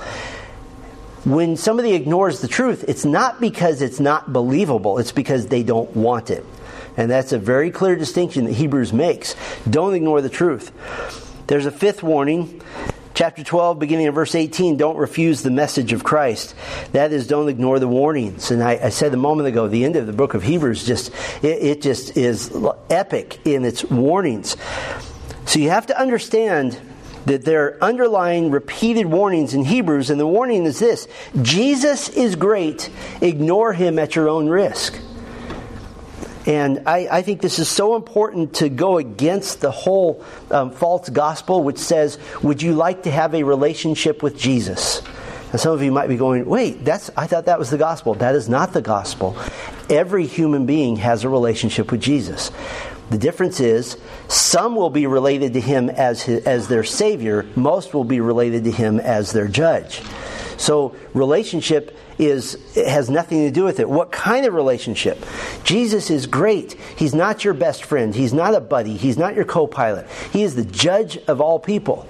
[1.25, 5.93] When somebody ignores the truth, it's not because it's not believable, it's because they don't
[5.95, 6.45] want it.
[6.95, 9.35] And that's a very clear distinction that Hebrews makes.
[9.67, 10.71] Don't ignore the truth.
[11.47, 12.61] There's a fifth warning
[13.13, 16.55] Chapter 12, beginning in verse 18, don't refuse the message of Christ.
[16.93, 18.49] That is, don't ignore the warnings.
[18.49, 21.13] And I, I said a moment ago, the end of the book of Hebrews just,
[21.43, 22.51] it, it just is
[22.89, 24.57] epic in its warnings.
[25.45, 26.79] So you have to understand
[27.25, 31.07] that there are underlying repeated warnings in Hebrews, and the warning is this
[31.41, 32.89] Jesus is great,
[33.21, 34.99] ignore him at your own risk.
[36.45, 41.07] And I, I, think this is so important to go against the whole um, false
[41.07, 45.01] gospel, which says, Would you like to have a relationship with Jesus?
[45.51, 48.15] And some of you might be going, Wait, that's, I thought that was the gospel.
[48.15, 49.37] That is not the gospel.
[49.89, 52.51] Every human being has a relationship with Jesus.
[53.09, 57.93] The difference is, some will be related to him as, his, as their Savior, most
[57.93, 60.01] will be related to him as their judge.
[60.57, 63.89] So, relationship is has nothing to do with it.
[63.89, 65.23] What kind of relationship?
[65.63, 66.73] Jesus is great.
[66.73, 68.13] He's not your best friend.
[68.13, 68.97] He's not a buddy.
[68.97, 70.07] He's not your co-pilot.
[70.31, 72.07] He is the judge of all people.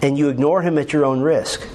[0.00, 1.66] And you ignore him at your own risk.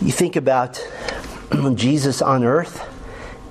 [0.00, 0.84] You think about
[1.74, 2.95] Jesus on earth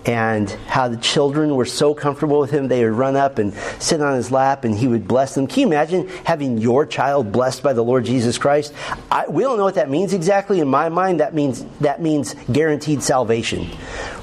[0.06, 4.02] and how the children were so comfortable with him, they would run up and sit
[4.02, 5.48] on his lap and he would bless them.
[5.48, 8.74] Can you imagine having your child blessed by the Lord Jesus Christ?
[9.12, 10.60] I, we don't know what that means exactly.
[10.60, 13.66] In my mind, that means, that means guaranteed salvation.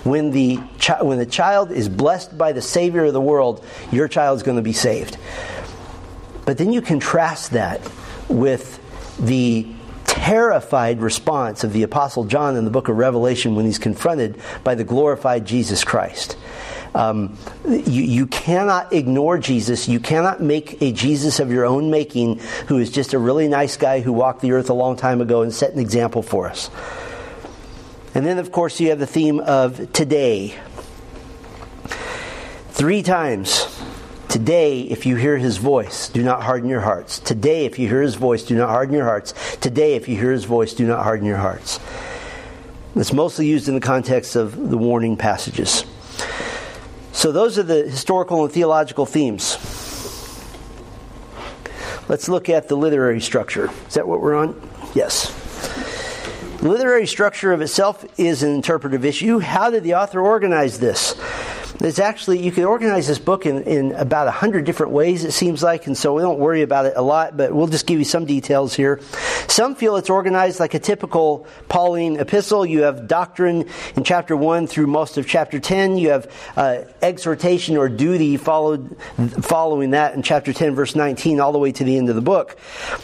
[0.05, 4.07] When the, chi- when the child is blessed by the Savior of the world, your
[4.07, 5.16] child is going to be saved.
[6.45, 7.81] But then you contrast that
[8.29, 8.79] with
[9.18, 9.72] the
[10.12, 14.75] terrified response of the Apostle John in the book of Revelation when he's confronted by
[14.75, 16.37] the glorified Jesus Christ.
[16.94, 19.88] Um, you, you, cannot ignore Jesus.
[19.88, 23.79] You cannot make a Jesus of your own making who is just a really nice
[23.79, 26.70] guy who walked the earth a long time ago and set an example for us.
[28.14, 30.55] And then, of course, you have the theme of today.
[32.68, 33.72] Three times
[34.33, 37.18] Today, if you hear his voice, do not harden your hearts.
[37.18, 39.35] Today, if you hear his voice, do not harden your hearts.
[39.59, 41.79] Today, if you hear his voice, do not harden your hearts.
[42.97, 45.85] It's mostly used in the context of the warning passages.
[47.12, 49.59] So, those are the historical and theological themes.
[52.09, 53.68] Let's look at the literary structure.
[53.87, 54.59] Is that what we're on?
[54.95, 55.31] Yes.
[56.62, 59.40] The literary structure of itself is an interpretive issue.
[59.40, 61.16] How did the author organize this?
[61.81, 65.33] It's actually, you can organize this book in, in about a hundred different ways, it
[65.33, 67.99] seems like, and so we don't worry about it a lot, but we'll just give
[67.99, 69.01] you some details here.
[69.49, 72.67] Some feel it's organized like a typical Pauline epistle.
[72.67, 75.97] You have doctrine in chapter 1 through most of chapter 10.
[75.99, 78.97] You have uh, exhortation or duty followed,
[79.43, 82.23] following that in chapter 10, verse 19, all the way to the end of the
[82.23, 82.59] book.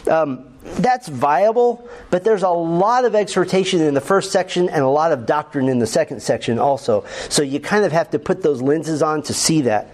[0.07, 4.89] Um, that's viable, but there's a lot of exhortation in the first section and a
[4.89, 7.05] lot of doctrine in the second section also.
[7.29, 9.93] So you kind of have to put those lenses on to see that.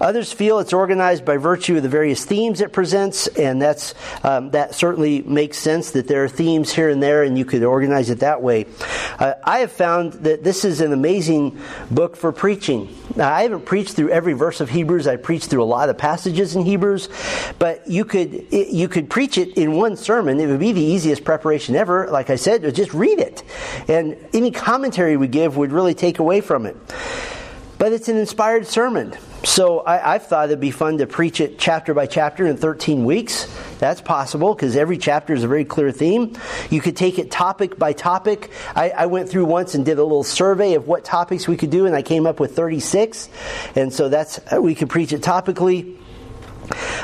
[0.00, 3.94] Others feel it's organized by virtue of the various themes it presents, and that's
[4.24, 7.62] um, that certainly makes sense that there are themes here and there, and you could
[7.62, 8.66] organize it that way.
[9.18, 12.96] Uh, I have found that this is an amazing book for preaching.
[13.14, 15.06] Now, I haven't preached through every verse of Hebrews.
[15.06, 17.08] I preached through a lot of passages in Hebrews,
[17.58, 20.40] but you could you could preach it in one sermon.
[20.40, 22.08] It would be the easiest preparation ever.
[22.08, 23.42] Like I said, just read it,
[23.88, 26.76] and any commentary we give would really take away from it.
[27.78, 29.16] But it's an inspired sermon.
[29.42, 33.06] So I, have thought it'd be fun to preach it chapter by chapter in 13
[33.06, 33.46] weeks.
[33.78, 36.36] That's possible because every chapter is a very clear theme.
[36.68, 38.50] You could take it topic by topic.
[38.76, 41.70] I, I, went through once and did a little survey of what topics we could
[41.70, 43.30] do, and I came up with 36.
[43.74, 45.96] And so that's we could preach it topically.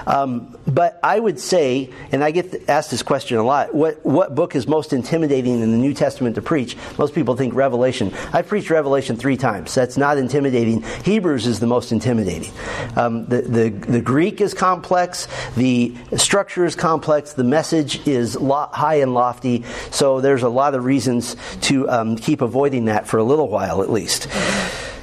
[0.07, 4.35] Um, but I would say, and I get asked this question a lot, what, what
[4.35, 6.77] book is most intimidating in the New Testament to preach?
[6.99, 8.13] Most people think Revelation.
[8.33, 9.75] I've preached Revelation three times.
[9.75, 10.83] That's not intimidating.
[11.05, 12.53] Hebrews is the most intimidating.
[12.97, 18.69] Um, the, the, the Greek is complex, the structure is complex, the message is lo-
[18.73, 23.19] high and lofty, so there's a lot of reasons to um, keep avoiding that for
[23.19, 24.29] a little while at least.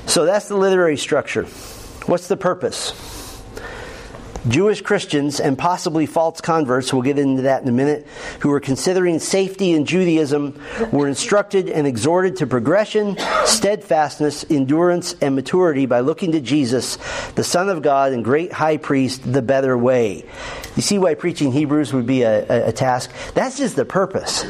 [0.05, 1.45] So that's the literary structure.
[2.05, 3.12] What's the purpose?
[4.47, 8.05] Jewish Christians and possibly false converts, we'll get into that in a minute,
[8.39, 10.59] who were considering safety in Judaism
[10.91, 16.97] were instructed and exhorted to progression, steadfastness, endurance, and maturity by looking to Jesus,
[17.35, 20.25] the Son of God and great high priest, the better way.
[20.75, 23.11] You see why preaching Hebrews would be a, a, a task?
[23.33, 24.45] That's just the purpose.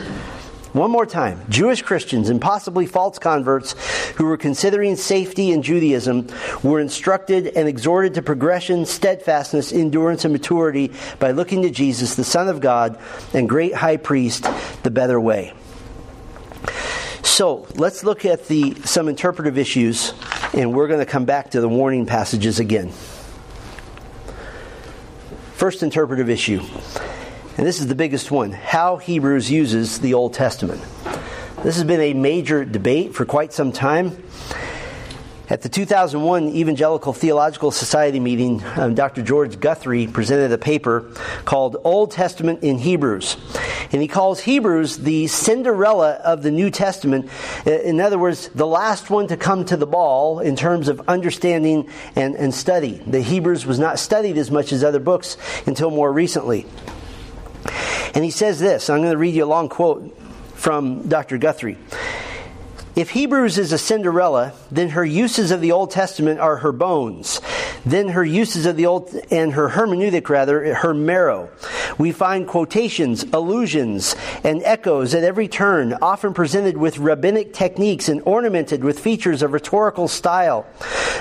[0.74, 1.40] One more time.
[1.50, 3.74] Jewish Christians and possibly false converts
[4.16, 6.28] who were considering safety in Judaism
[6.64, 12.24] were instructed and exhorted to progression, steadfastness, endurance, and maturity by looking to Jesus, the
[12.24, 13.00] Son of God
[13.36, 14.48] and great high priest,
[14.82, 15.54] the better way.
[17.22, 20.16] So let's look at the some interpretive issues,
[20.54, 22.92] and we're going to come back to the warning passages again.
[25.54, 26.62] First interpretive issue
[27.56, 30.82] and this is the biggest one how Hebrews uses the Old Testament.
[31.64, 34.24] This has been a major debate for quite some time.
[35.50, 39.22] At the 2001 Evangelical Theological Society meeting, um, Dr.
[39.22, 41.12] George Guthrie presented a paper
[41.46, 43.38] called Old Testament in Hebrews.
[43.92, 47.30] And he calls Hebrews the Cinderella of the New Testament.
[47.66, 51.88] In other words, the last one to come to the ball in terms of understanding
[52.16, 53.04] and, and study.
[53.06, 55.38] The Hebrews was not studied as much as other books
[55.68, 56.66] until more recently.
[58.14, 60.18] And he says this I'm going to read you a long quote
[60.56, 61.38] from Dr.
[61.38, 61.78] Guthrie.
[62.96, 67.42] If Hebrews is a Cinderella, then her uses of the Old Testament are her bones.
[67.86, 71.50] Then her uses of the Old, and her hermeneutic rather, her marrow.
[71.98, 78.22] We find quotations, allusions, and echoes at every turn, often presented with rabbinic techniques and
[78.26, 80.66] ornamented with features of rhetorical style.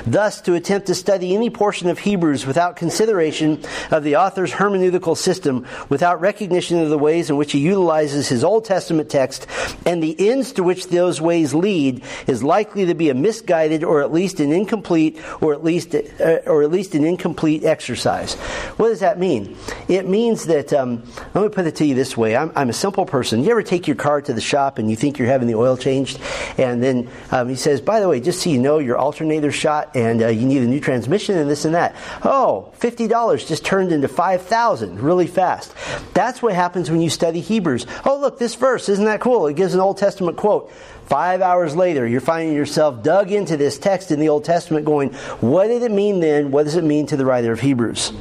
[0.07, 5.17] Thus, to attempt to study any portion of Hebrews without consideration of the author's hermeneutical
[5.17, 9.47] system, without recognition of the ways in which he utilizes his Old Testament text
[9.87, 14.03] and the ends to which those ways lead, is likely to be a misguided or
[14.03, 18.35] at least an incomplete or at least uh, or at least an incomplete exercise.
[18.77, 19.57] What does that mean?
[19.89, 22.75] It means that um, let me put it to you this way: I'm, I'm, a
[22.75, 23.45] simple person.
[23.45, 25.77] You ever take your car to the shop and you think you're having the oil
[25.77, 26.21] changed,
[26.59, 29.93] and then um, he says, "By the way, just so you know, your alternator shot."
[29.95, 31.95] and uh, you need a new transmission and this and that.
[32.23, 35.75] Oh, $50 just turned into 5,000 really fast.
[36.15, 37.87] That's what happens when you study Hebrews.
[38.05, 39.47] Oh, look, this verse, isn't that cool?
[39.47, 40.73] It gives an Old Testament quote.
[41.13, 45.13] Five hours later, you're finding yourself dug into this text in the Old Testament going,
[45.43, 46.51] what did it mean then?
[46.51, 48.15] What does it mean to the writer of Hebrews?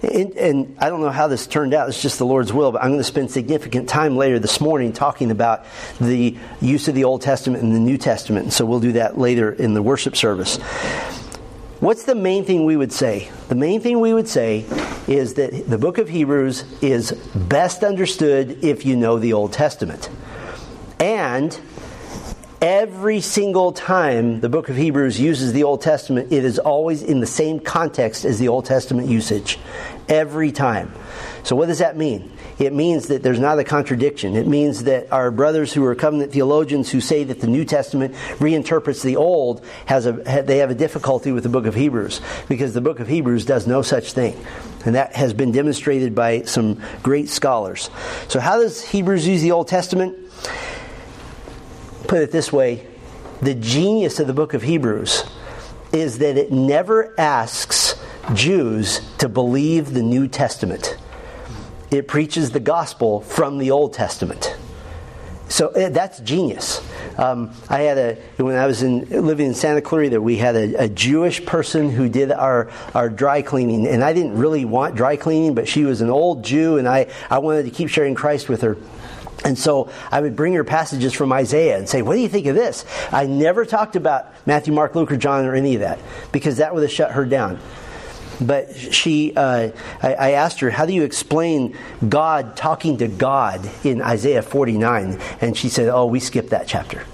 [0.00, 1.90] And, and, I don't know how this turned out.
[1.90, 2.72] It's just the Lord's will.
[2.72, 5.66] But I'm going to spend significant time later this morning talking about
[6.00, 8.54] the use of the Old Testament and the New Testament.
[8.54, 10.56] So we'll do that later in the worship service.
[11.80, 13.30] What's the main thing we would say?
[13.50, 14.64] The main thing we would say
[15.06, 20.08] is that the book of Hebrews is best understood if you know the Old Testament.
[21.02, 21.58] And
[22.62, 27.18] Every single time the book of Hebrews uses the Old Testament, it is always in
[27.18, 29.58] the same context as the Old Testament usage.
[30.08, 30.92] every time.
[31.42, 32.30] So, what does that mean?
[32.58, 34.36] It means that there's not a contradiction.
[34.36, 38.14] It means that our brothers who are covenant theologians who say that the New Testament
[38.38, 42.74] reinterprets the Old has a they have a difficulty with the book of Hebrews because
[42.74, 44.36] the book of Hebrews does no such thing.
[44.84, 47.90] And that has been demonstrated by some great scholars.
[48.28, 50.16] So how does Hebrews use the Old Testament?
[52.12, 52.86] Put it this way,
[53.40, 55.24] the genius of the book of Hebrews
[55.94, 57.98] is that it never asks
[58.34, 60.98] Jews to believe the New Testament
[61.90, 64.54] it preaches the gospel from the Old Testament.
[65.48, 66.86] So eh, that's genius.
[67.16, 70.84] Um, I had a when I was in, living in Santa Clarita, we had a,
[70.84, 75.16] a, Jewish person who did our our dry cleaning, and I didn't really want dry
[75.16, 78.50] cleaning, but she was an old Jew, and I I wanted to keep sharing Christ
[78.50, 78.76] with her.
[79.44, 82.46] And so I would bring her passages from Isaiah and say, What do you think
[82.46, 82.84] of this?
[83.10, 85.98] I never talked about Matthew, Mark, Luke, or John or any of that
[86.30, 87.58] because that would have shut her down.
[88.40, 89.70] But she, uh,
[90.02, 91.76] I, I, asked her, how do you explain
[92.08, 95.20] God talking to God in Isaiah 49?
[95.40, 97.04] And she said, oh, we skipped that chapter.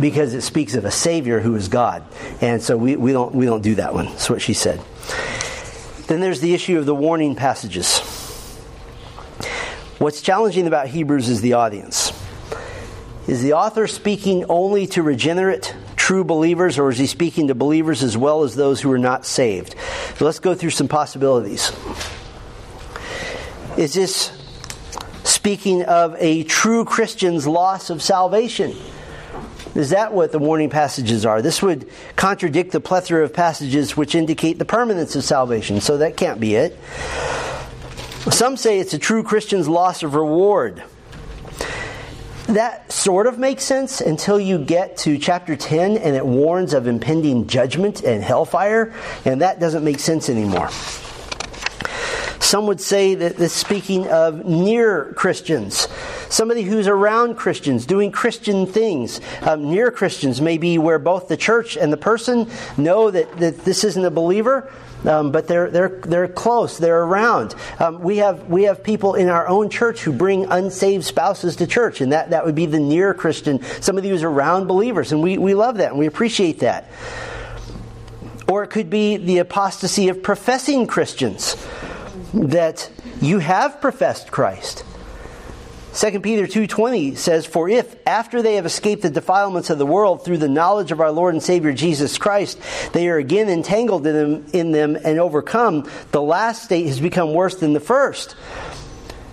[0.00, 2.04] because it speaks of a Savior who is God.
[2.40, 4.06] And so we, we, don't, we don't do that one.
[4.06, 4.80] That's what she said.
[6.06, 8.00] Then there's the issue of the warning passages.
[9.98, 12.12] What's challenging about Hebrews is the audience.
[13.26, 18.04] Is the author speaking only to regenerate true believers, or is he speaking to believers
[18.04, 19.74] as well as those who are not saved?
[20.16, 21.72] So let's go through some possibilities.
[23.76, 24.30] Is this
[25.24, 28.76] speaking of a true Christian's loss of salvation?
[29.74, 31.42] Is that what the warning passages are?
[31.42, 36.16] This would contradict the plethora of passages which indicate the permanence of salvation, so that
[36.16, 36.78] can't be it.
[38.30, 40.82] Some say it's a true Christian's loss of reward
[42.48, 46.86] that sort of makes sense until you get to chapter 10 and it warns of
[46.86, 48.94] impending judgment and hellfire,
[49.26, 50.70] and that doesn't make sense anymore.
[52.40, 55.88] Some would say that this speaking of near Christians,
[56.30, 59.20] somebody who's around Christians, doing Christian things.
[59.42, 62.48] Um, near Christians may be where both the church and the person
[62.78, 64.72] know that, that this isn't a believer,
[65.04, 67.54] um, but they're, they're, they're close, they're around.
[67.78, 71.66] Um, we, have, we have people in our own church who bring unsaved spouses to
[71.66, 75.10] church, and that, that would be the near Christian, Some of somebody who's around believers,
[75.10, 76.88] and we, we love that and we appreciate that.
[78.46, 81.56] Or it could be the apostasy of professing Christians,
[82.32, 82.90] that
[83.20, 84.84] you have professed Christ.
[85.98, 90.24] 2 Peter 2:20 says for if after they have escaped the defilements of the world
[90.24, 92.56] through the knowledge of our Lord and Savior Jesus Christ
[92.92, 97.34] they are again entangled in them, in them and overcome the last state has become
[97.34, 98.36] worse than the first.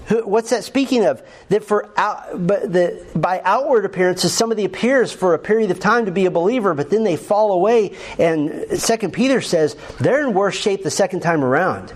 [0.10, 1.22] What's that speaking of?
[1.50, 6.06] That for out, but the, by outward appearances, somebody appears for a period of time
[6.06, 7.96] to be a believer, but then they fall away.
[8.20, 11.92] And Second Peter says they're in worse shape the second time around,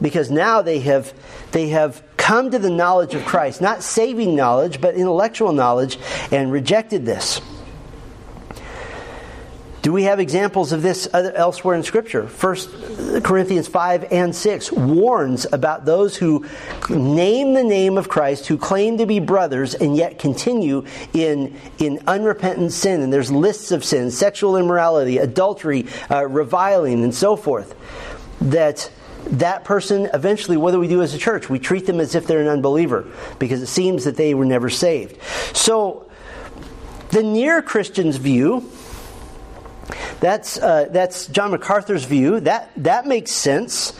[0.00, 1.12] because now they have
[1.52, 5.98] they have come to the knowledge of Christ, not saving knowledge, but intellectual knowledge,
[6.32, 7.40] and rejected this.
[9.86, 12.26] Do we have examples of this elsewhere in Scripture?
[12.26, 16.44] 1 Corinthians 5 and 6 warns about those who
[16.90, 22.00] name the name of Christ, who claim to be brothers, and yet continue in, in
[22.08, 23.00] unrepentant sin.
[23.00, 27.76] And there's lists of sins sexual immorality, adultery, uh, reviling, and so forth.
[28.40, 28.90] That
[29.26, 31.50] that person, eventually, what do we do as a church?
[31.50, 33.06] We treat them as if they're an unbeliever
[33.38, 35.20] because it seems that they were never saved.
[35.54, 36.08] So,
[37.10, 38.70] the near Christian's view,
[40.20, 43.98] that's, uh, that's John MacArthur's view, that, that makes sense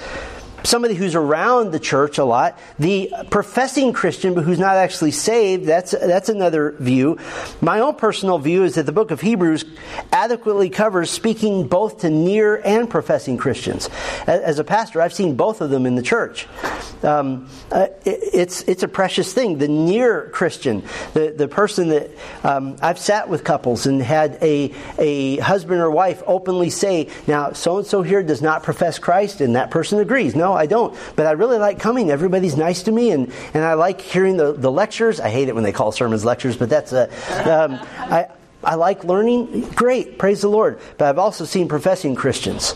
[0.66, 2.58] somebody who's around the church a lot.
[2.78, 7.18] The professing Christian, but who's not actually saved, that's, that's another view.
[7.60, 9.64] My own personal view is that the book of Hebrews
[10.12, 13.88] adequately covers speaking both to near and professing Christians.
[14.26, 16.46] As a pastor, I've seen both of them in the church.
[17.02, 19.58] Um, uh, it, it's, it's a precious thing.
[19.58, 20.82] The near Christian,
[21.14, 22.10] the, the person that
[22.42, 27.52] um, I've sat with couples and had a, a husband or wife openly say, now,
[27.52, 30.34] so and so here does not profess Christ, and that person agrees.
[30.34, 30.96] No, I don't.
[31.14, 32.10] But I really like coming.
[32.10, 35.20] Everybody's nice to me, and, and I like hearing the, the lectures.
[35.20, 37.08] I hate it when they call sermons lectures, but that's a.
[37.48, 38.28] Um, I,
[38.64, 39.68] I like learning.
[39.70, 40.80] Great, praise the Lord.
[40.98, 42.74] But I've also seen professing Christians,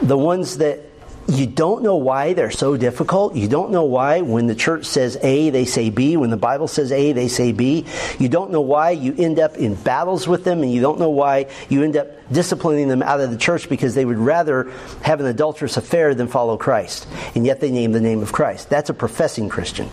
[0.00, 0.85] the ones that
[1.28, 3.34] you don't know why they're so difficult.
[3.34, 6.16] You don't know why when the church says A, they say B.
[6.16, 7.84] When the Bible says A, they say B.
[8.18, 11.10] You don't know why you end up in battles with them, and you don't know
[11.10, 14.70] why you end up disciplining them out of the church because they would rather
[15.02, 17.08] have an adulterous affair than follow Christ.
[17.34, 18.70] And yet they name the name of Christ.
[18.70, 19.88] That's a professing Christian.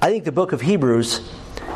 [0.00, 1.28] I think the book of Hebrews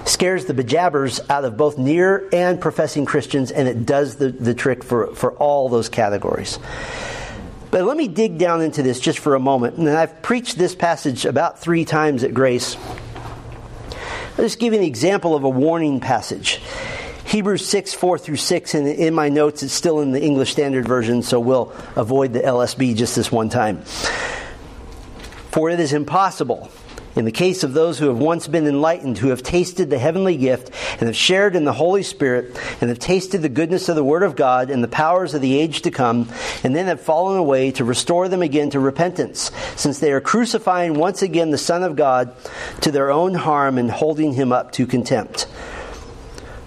[0.05, 4.55] scares the bejabbers out of both near and professing Christians, and it does the, the
[4.55, 6.59] trick for, for all those categories.
[7.73, 9.79] But let me dig down into this just for a moment.
[9.79, 12.77] And I've preached this passage about three times at Grace.
[14.37, 16.61] I'll just give you an example of a warning passage.
[17.25, 20.87] Hebrews 6, 4 through 6, and in my notes it's still in the English Standard
[20.87, 23.81] Version, so we'll avoid the LSB just this one time.
[25.51, 26.71] For it is impossible
[27.15, 30.37] in the case of those who have once been enlightened, who have tasted the heavenly
[30.37, 34.05] gift, and have shared in the Holy Spirit, and have tasted the goodness of the
[34.05, 36.29] Word of God and the powers of the age to come,
[36.65, 40.95] and then have fallen away to restore them again to repentance, since they are crucifying
[40.95, 42.35] once again the Son of God
[42.81, 45.43] to their own harm and holding him up to contempt.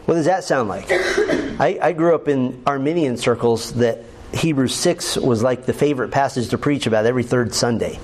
[0.05, 0.85] What does that sound like?
[0.89, 6.49] I, I grew up in Arminian circles that Hebrews 6 was like the favorite passage
[6.49, 7.99] to preach about every third Sunday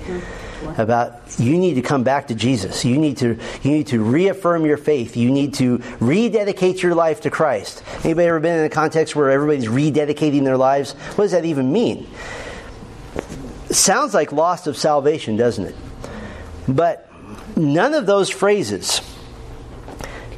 [0.78, 2.84] about you need to come back to Jesus.
[2.84, 5.16] You need to you need to reaffirm your faith.
[5.16, 7.82] You need to rededicate your life to Christ.
[8.04, 10.92] Anybody ever been in a context where everybody's rededicating their lives?
[10.92, 12.06] What does that even mean?
[13.70, 15.74] sounds like loss of salvation, doesn't it?
[16.68, 17.10] But
[17.56, 19.00] none of those phrases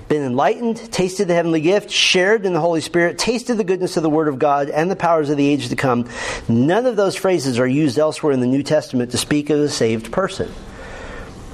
[0.09, 4.03] been enlightened, tasted the heavenly gift, shared in the Holy Spirit, tasted the goodness of
[4.03, 6.09] the Word of God and the powers of the age to come.
[6.49, 9.69] None of those phrases are used elsewhere in the New Testament to speak of a
[9.69, 10.53] saved person.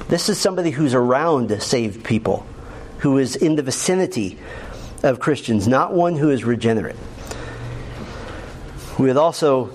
[0.09, 2.44] This is somebody who's around saved people,
[2.98, 4.38] who is in the vicinity
[5.03, 6.96] of Christians, not one who is regenerate.
[8.98, 9.70] We would also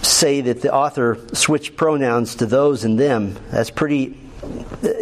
[0.00, 3.36] say that the author switched pronouns to those and them.
[3.50, 4.18] That's pretty,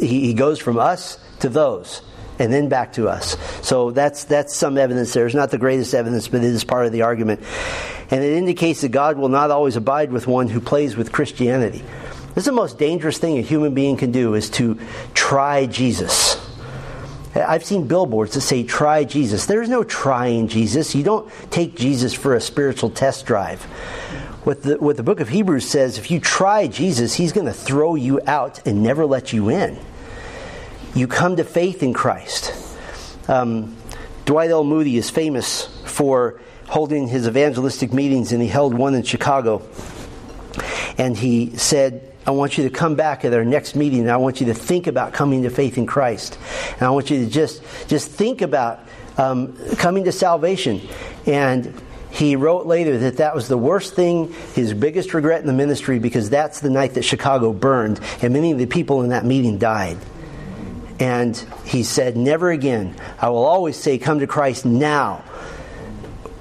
[0.00, 2.02] he, goes from us to those
[2.40, 3.36] and then back to us.
[3.62, 5.26] So that's that's some evidence there.
[5.26, 7.40] It's not the greatest evidence, but it is part of the argument.
[8.10, 11.84] And it indicates that God will not always abide with one who plays with Christianity.
[12.34, 14.78] This is the most dangerous thing a human being can do is to
[15.14, 16.36] try Jesus.
[17.34, 19.46] I've seen billboards that say try Jesus.
[19.46, 20.94] There's no trying Jesus.
[20.94, 23.62] You don't take Jesus for a spiritual test drive.
[24.44, 27.52] What the, what the book of Hebrews says, if you try Jesus, he's going to
[27.52, 29.78] throw you out and never let you in
[30.94, 32.52] you come to faith in Christ.
[33.28, 33.76] Um,
[34.24, 34.64] Dwight L.
[34.64, 39.62] Moody is famous for holding his evangelistic meetings, and he held one in Chicago.
[40.98, 44.18] And he said, I want you to come back at our next meeting, and I
[44.18, 46.38] want you to think about coming to faith in Christ.
[46.74, 48.80] And I want you to just, just think about
[49.16, 50.80] um, coming to salvation.
[51.26, 51.80] And
[52.10, 55.98] he wrote later that that was the worst thing, his biggest regret in the ministry,
[55.98, 59.58] because that's the night that Chicago burned, and many of the people in that meeting
[59.58, 59.98] died.
[61.00, 62.94] And he said, Never again.
[63.18, 65.24] I will always say, Come to Christ now.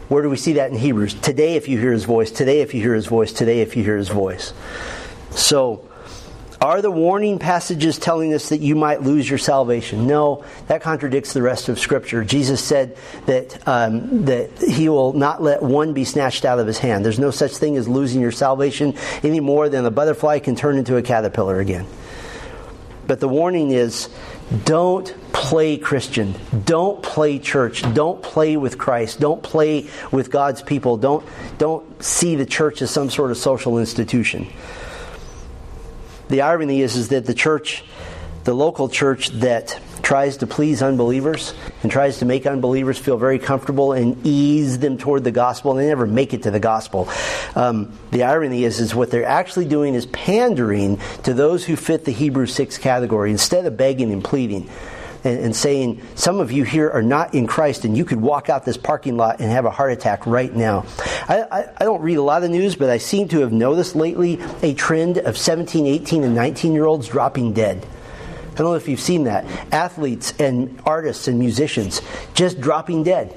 [0.10, 1.14] Where do we see that in Hebrews?
[1.14, 3.84] Today, if you hear his voice, today, if you hear his voice, today, if you
[3.84, 4.54] hear his voice.
[5.32, 5.88] So,
[6.62, 10.08] are the warning passages telling us that you might lose your salvation?
[10.08, 12.26] No, that contradicts the rest of Scripture.
[12.26, 12.98] Jesus said
[13.28, 17.06] that, um, that He will not let one be snatched out of His hand.
[17.06, 20.78] There's no such thing as losing your salvation any more than a butterfly can turn
[20.78, 21.86] into a caterpillar again.
[23.08, 24.10] But the warning is
[24.66, 26.34] don't play Christian.
[26.66, 27.84] Don't play church.
[27.94, 29.20] Don't play with Christ.
[29.20, 30.98] Don't play with God's people.
[30.98, 31.26] Don't,
[31.58, 34.48] don't see the church as some sort of social institution.
[36.30, 37.84] The irony is, is that the church,
[38.44, 39.80] the local church that
[40.10, 41.54] tries to please unbelievers
[41.84, 45.80] and tries to make unbelievers feel very comfortable and ease them toward the gospel, and
[45.80, 47.08] they never make it to the gospel.
[47.54, 52.06] Um, the irony is, is what they're actually doing is pandering to those who fit
[52.06, 54.68] the Hebrew 6 category instead of begging and pleading.
[55.24, 58.64] And, saying, Some of you here are not in Christ, and you could walk out
[58.64, 60.86] this parking lot and have a heart attack right now.
[61.28, 63.98] I, I, I don't read a lot of news, but I seem to have noticed
[63.98, 67.86] lately a trend of 17, 18, and 19 year olds dropping dead.
[68.60, 69.46] I don't know if you've seen that.
[69.72, 72.02] Athletes and artists and musicians
[72.34, 73.34] just dropping dead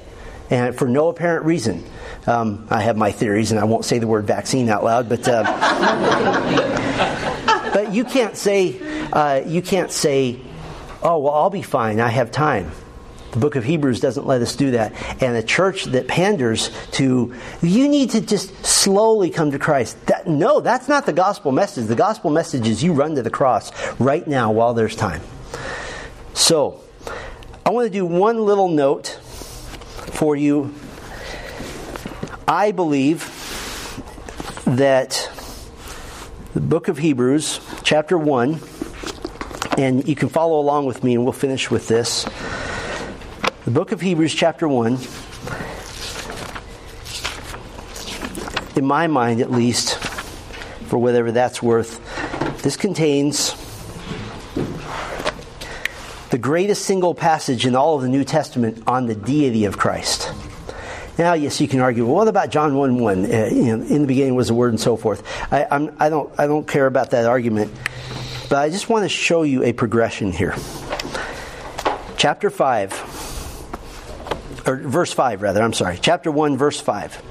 [0.49, 1.83] and for no apparent reason.
[2.27, 5.27] Um, I have my theories, and I won't say the word vaccine out loud, but
[5.27, 5.43] uh,
[7.73, 8.79] but you can't say
[9.11, 10.39] uh, you can't say,
[11.01, 11.99] "Oh, well, I'll be fine.
[11.99, 12.71] I have time."
[13.33, 14.93] The book of Hebrews doesn't let us do that.
[15.21, 20.05] And a church that panders to, you need to just slowly come to Christ.
[20.05, 21.87] That, no, that's not the gospel message.
[21.87, 25.21] The gospel message is you run to the cross right now while there's time.
[26.35, 26.81] So,
[27.65, 29.07] I want to do one little note
[30.11, 30.73] for you.
[32.47, 33.31] I believe
[34.65, 35.31] that
[36.53, 38.59] the book of Hebrews, chapter 1,
[39.77, 42.27] and you can follow along with me and we'll finish with this.
[43.65, 44.99] The book of Hebrews, chapter 1,
[48.75, 49.97] in my mind at least,
[50.89, 52.01] for whatever that's worth,
[52.61, 53.55] this contains
[56.29, 60.29] the greatest single passage in all of the New Testament on the deity of Christ.
[61.17, 62.05] Now, yes, you can argue.
[62.05, 63.23] Well, what about John one one?
[63.23, 65.23] Uh, in the beginning was the Word, and so forth.
[65.53, 67.71] I, I'm, I don't, I don't care about that argument,
[68.49, 70.53] but I just want to show you a progression here.
[72.17, 73.12] Chapter five,
[74.65, 75.61] or verse five, rather.
[75.61, 75.97] I'm sorry.
[76.01, 77.21] Chapter one, verse five.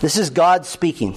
[0.00, 1.14] This is God speaking.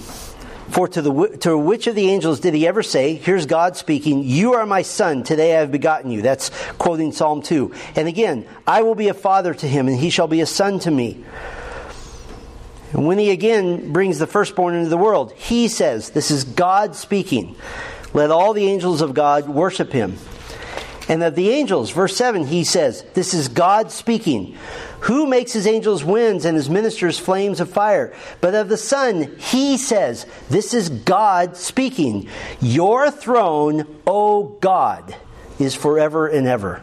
[0.68, 4.24] For to, the, to which of the angels did he ever say, Here's God speaking,
[4.24, 6.22] You are my son, today I have begotten you?
[6.22, 7.72] That's quoting Psalm 2.
[7.96, 10.78] And again, I will be a father to him, and he shall be a son
[10.80, 11.22] to me.
[12.92, 16.96] And when he again brings the firstborn into the world, he says, This is God
[16.96, 17.56] speaking.
[18.12, 20.16] Let all the angels of God worship him.
[21.08, 24.56] And of the angels, verse 7, he says, This is God speaking.
[25.00, 28.14] Who makes his angels winds and his ministers flames of fire?
[28.40, 32.28] But of the Son, he says, This is God speaking.
[32.60, 35.14] Your throne, O God,
[35.58, 36.82] is forever and ever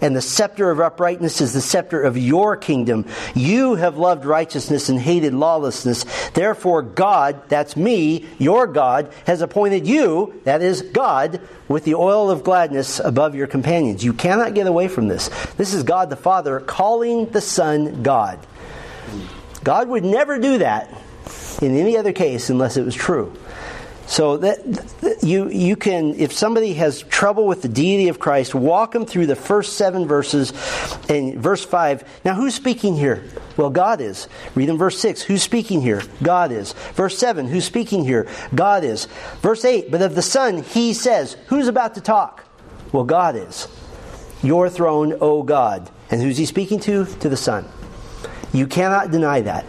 [0.00, 3.06] and the scepter of uprightness is the scepter of your kingdom.
[3.34, 6.04] You have loved righteousness and hated lawlessness.
[6.30, 12.30] Therefore, God, that's me, your God, has appointed you, that is God, with the oil
[12.30, 14.04] of gladness above your companions.
[14.04, 15.28] You cannot get away from this.
[15.56, 18.38] This is God the Father calling the Son God.
[19.62, 20.90] God would never do that
[21.60, 23.32] in any other case unless it was true.
[24.10, 24.58] So that
[25.22, 29.26] you you can if somebody has trouble with the deity of Christ, walk them through
[29.26, 30.50] the first seven verses
[31.08, 32.02] and verse five.
[32.24, 33.22] Now who's speaking here?
[33.56, 34.26] Well, God is.
[34.56, 35.22] Read in verse six.
[35.22, 36.02] Who's speaking here?
[36.24, 36.72] God is.
[36.94, 37.46] Verse seven.
[37.46, 38.26] Who's speaking here?
[38.52, 39.06] God is.
[39.42, 39.92] Verse eight.
[39.92, 42.44] But of the Son, He says, Who's about to talk?
[42.90, 43.68] Well, God is.
[44.42, 45.88] Your throne, O God.
[46.10, 47.04] And who's He speaking to?
[47.04, 47.64] To the Son.
[48.52, 49.66] You cannot deny that.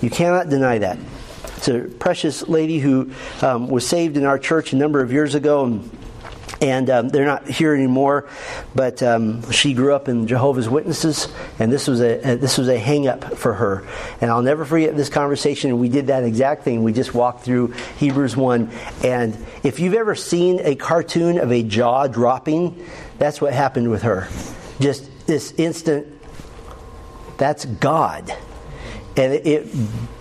[0.00, 0.98] You cannot deny that.
[1.62, 5.36] It's a precious lady who um, was saved in our church a number of years
[5.36, 5.66] ago.
[5.66, 5.90] And,
[6.60, 8.28] and um, they're not here anymore.
[8.74, 11.28] But um, she grew up in Jehovah's Witnesses,
[11.60, 13.86] and this was a, a this was a hang up for her.
[14.20, 15.78] And I'll never forget this conversation.
[15.78, 16.82] We did that exact thing.
[16.82, 18.68] We just walked through Hebrews one,
[19.04, 22.84] and if you've ever seen a cartoon of a jaw dropping,
[23.18, 24.26] that's what happened with her.
[24.80, 26.08] Just this instant.
[27.38, 28.36] That's God
[29.16, 29.68] and it,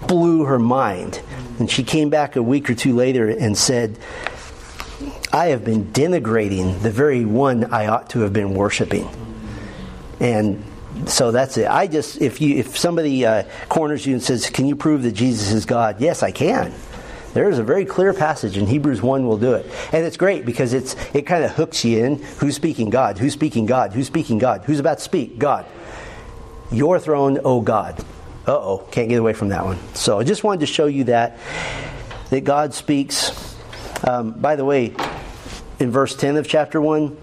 [0.07, 1.21] blew her mind.
[1.59, 3.97] And she came back a week or two later and said,
[5.31, 9.09] I have been denigrating the very one I ought to have been worshiping.
[10.19, 10.65] And
[11.05, 11.67] so that's it.
[11.67, 15.13] I just if you if somebody uh, corners you and says, "Can you prove that
[15.13, 16.73] Jesus is God?" Yes, I can.
[17.33, 19.65] There is a very clear passage in Hebrews 1 will do it.
[19.93, 22.21] And it's great because it's it kind of hooks you in.
[22.39, 22.89] Who's speaking?
[22.89, 23.17] God.
[23.17, 23.65] Who's speaking?
[23.65, 23.93] God.
[23.93, 24.37] Who's speaking?
[24.37, 24.63] God.
[24.65, 25.39] Who's about to speak?
[25.39, 25.65] God.
[26.71, 28.03] Your throne, O God
[28.47, 29.77] uh oh, can't get away from that one.
[29.93, 31.37] So I just wanted to show you that,
[32.29, 33.31] that God speaks.
[34.07, 34.95] Um, by the way,
[35.79, 37.17] in verse 10 of chapter 1,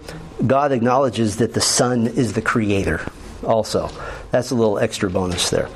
[0.47, 3.01] God acknowledges that the Son is the creator
[3.43, 3.89] also.
[4.31, 5.69] That's a little extra bonus there.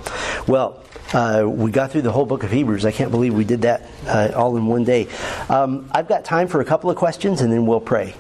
[0.48, 0.84] Well,
[1.14, 2.86] uh, we got through the whole book of Hebrews.
[2.86, 5.08] I can't believe we did that uh, all in one day.
[5.50, 8.16] Um, I've got time for a couple of questions and then we'll pray.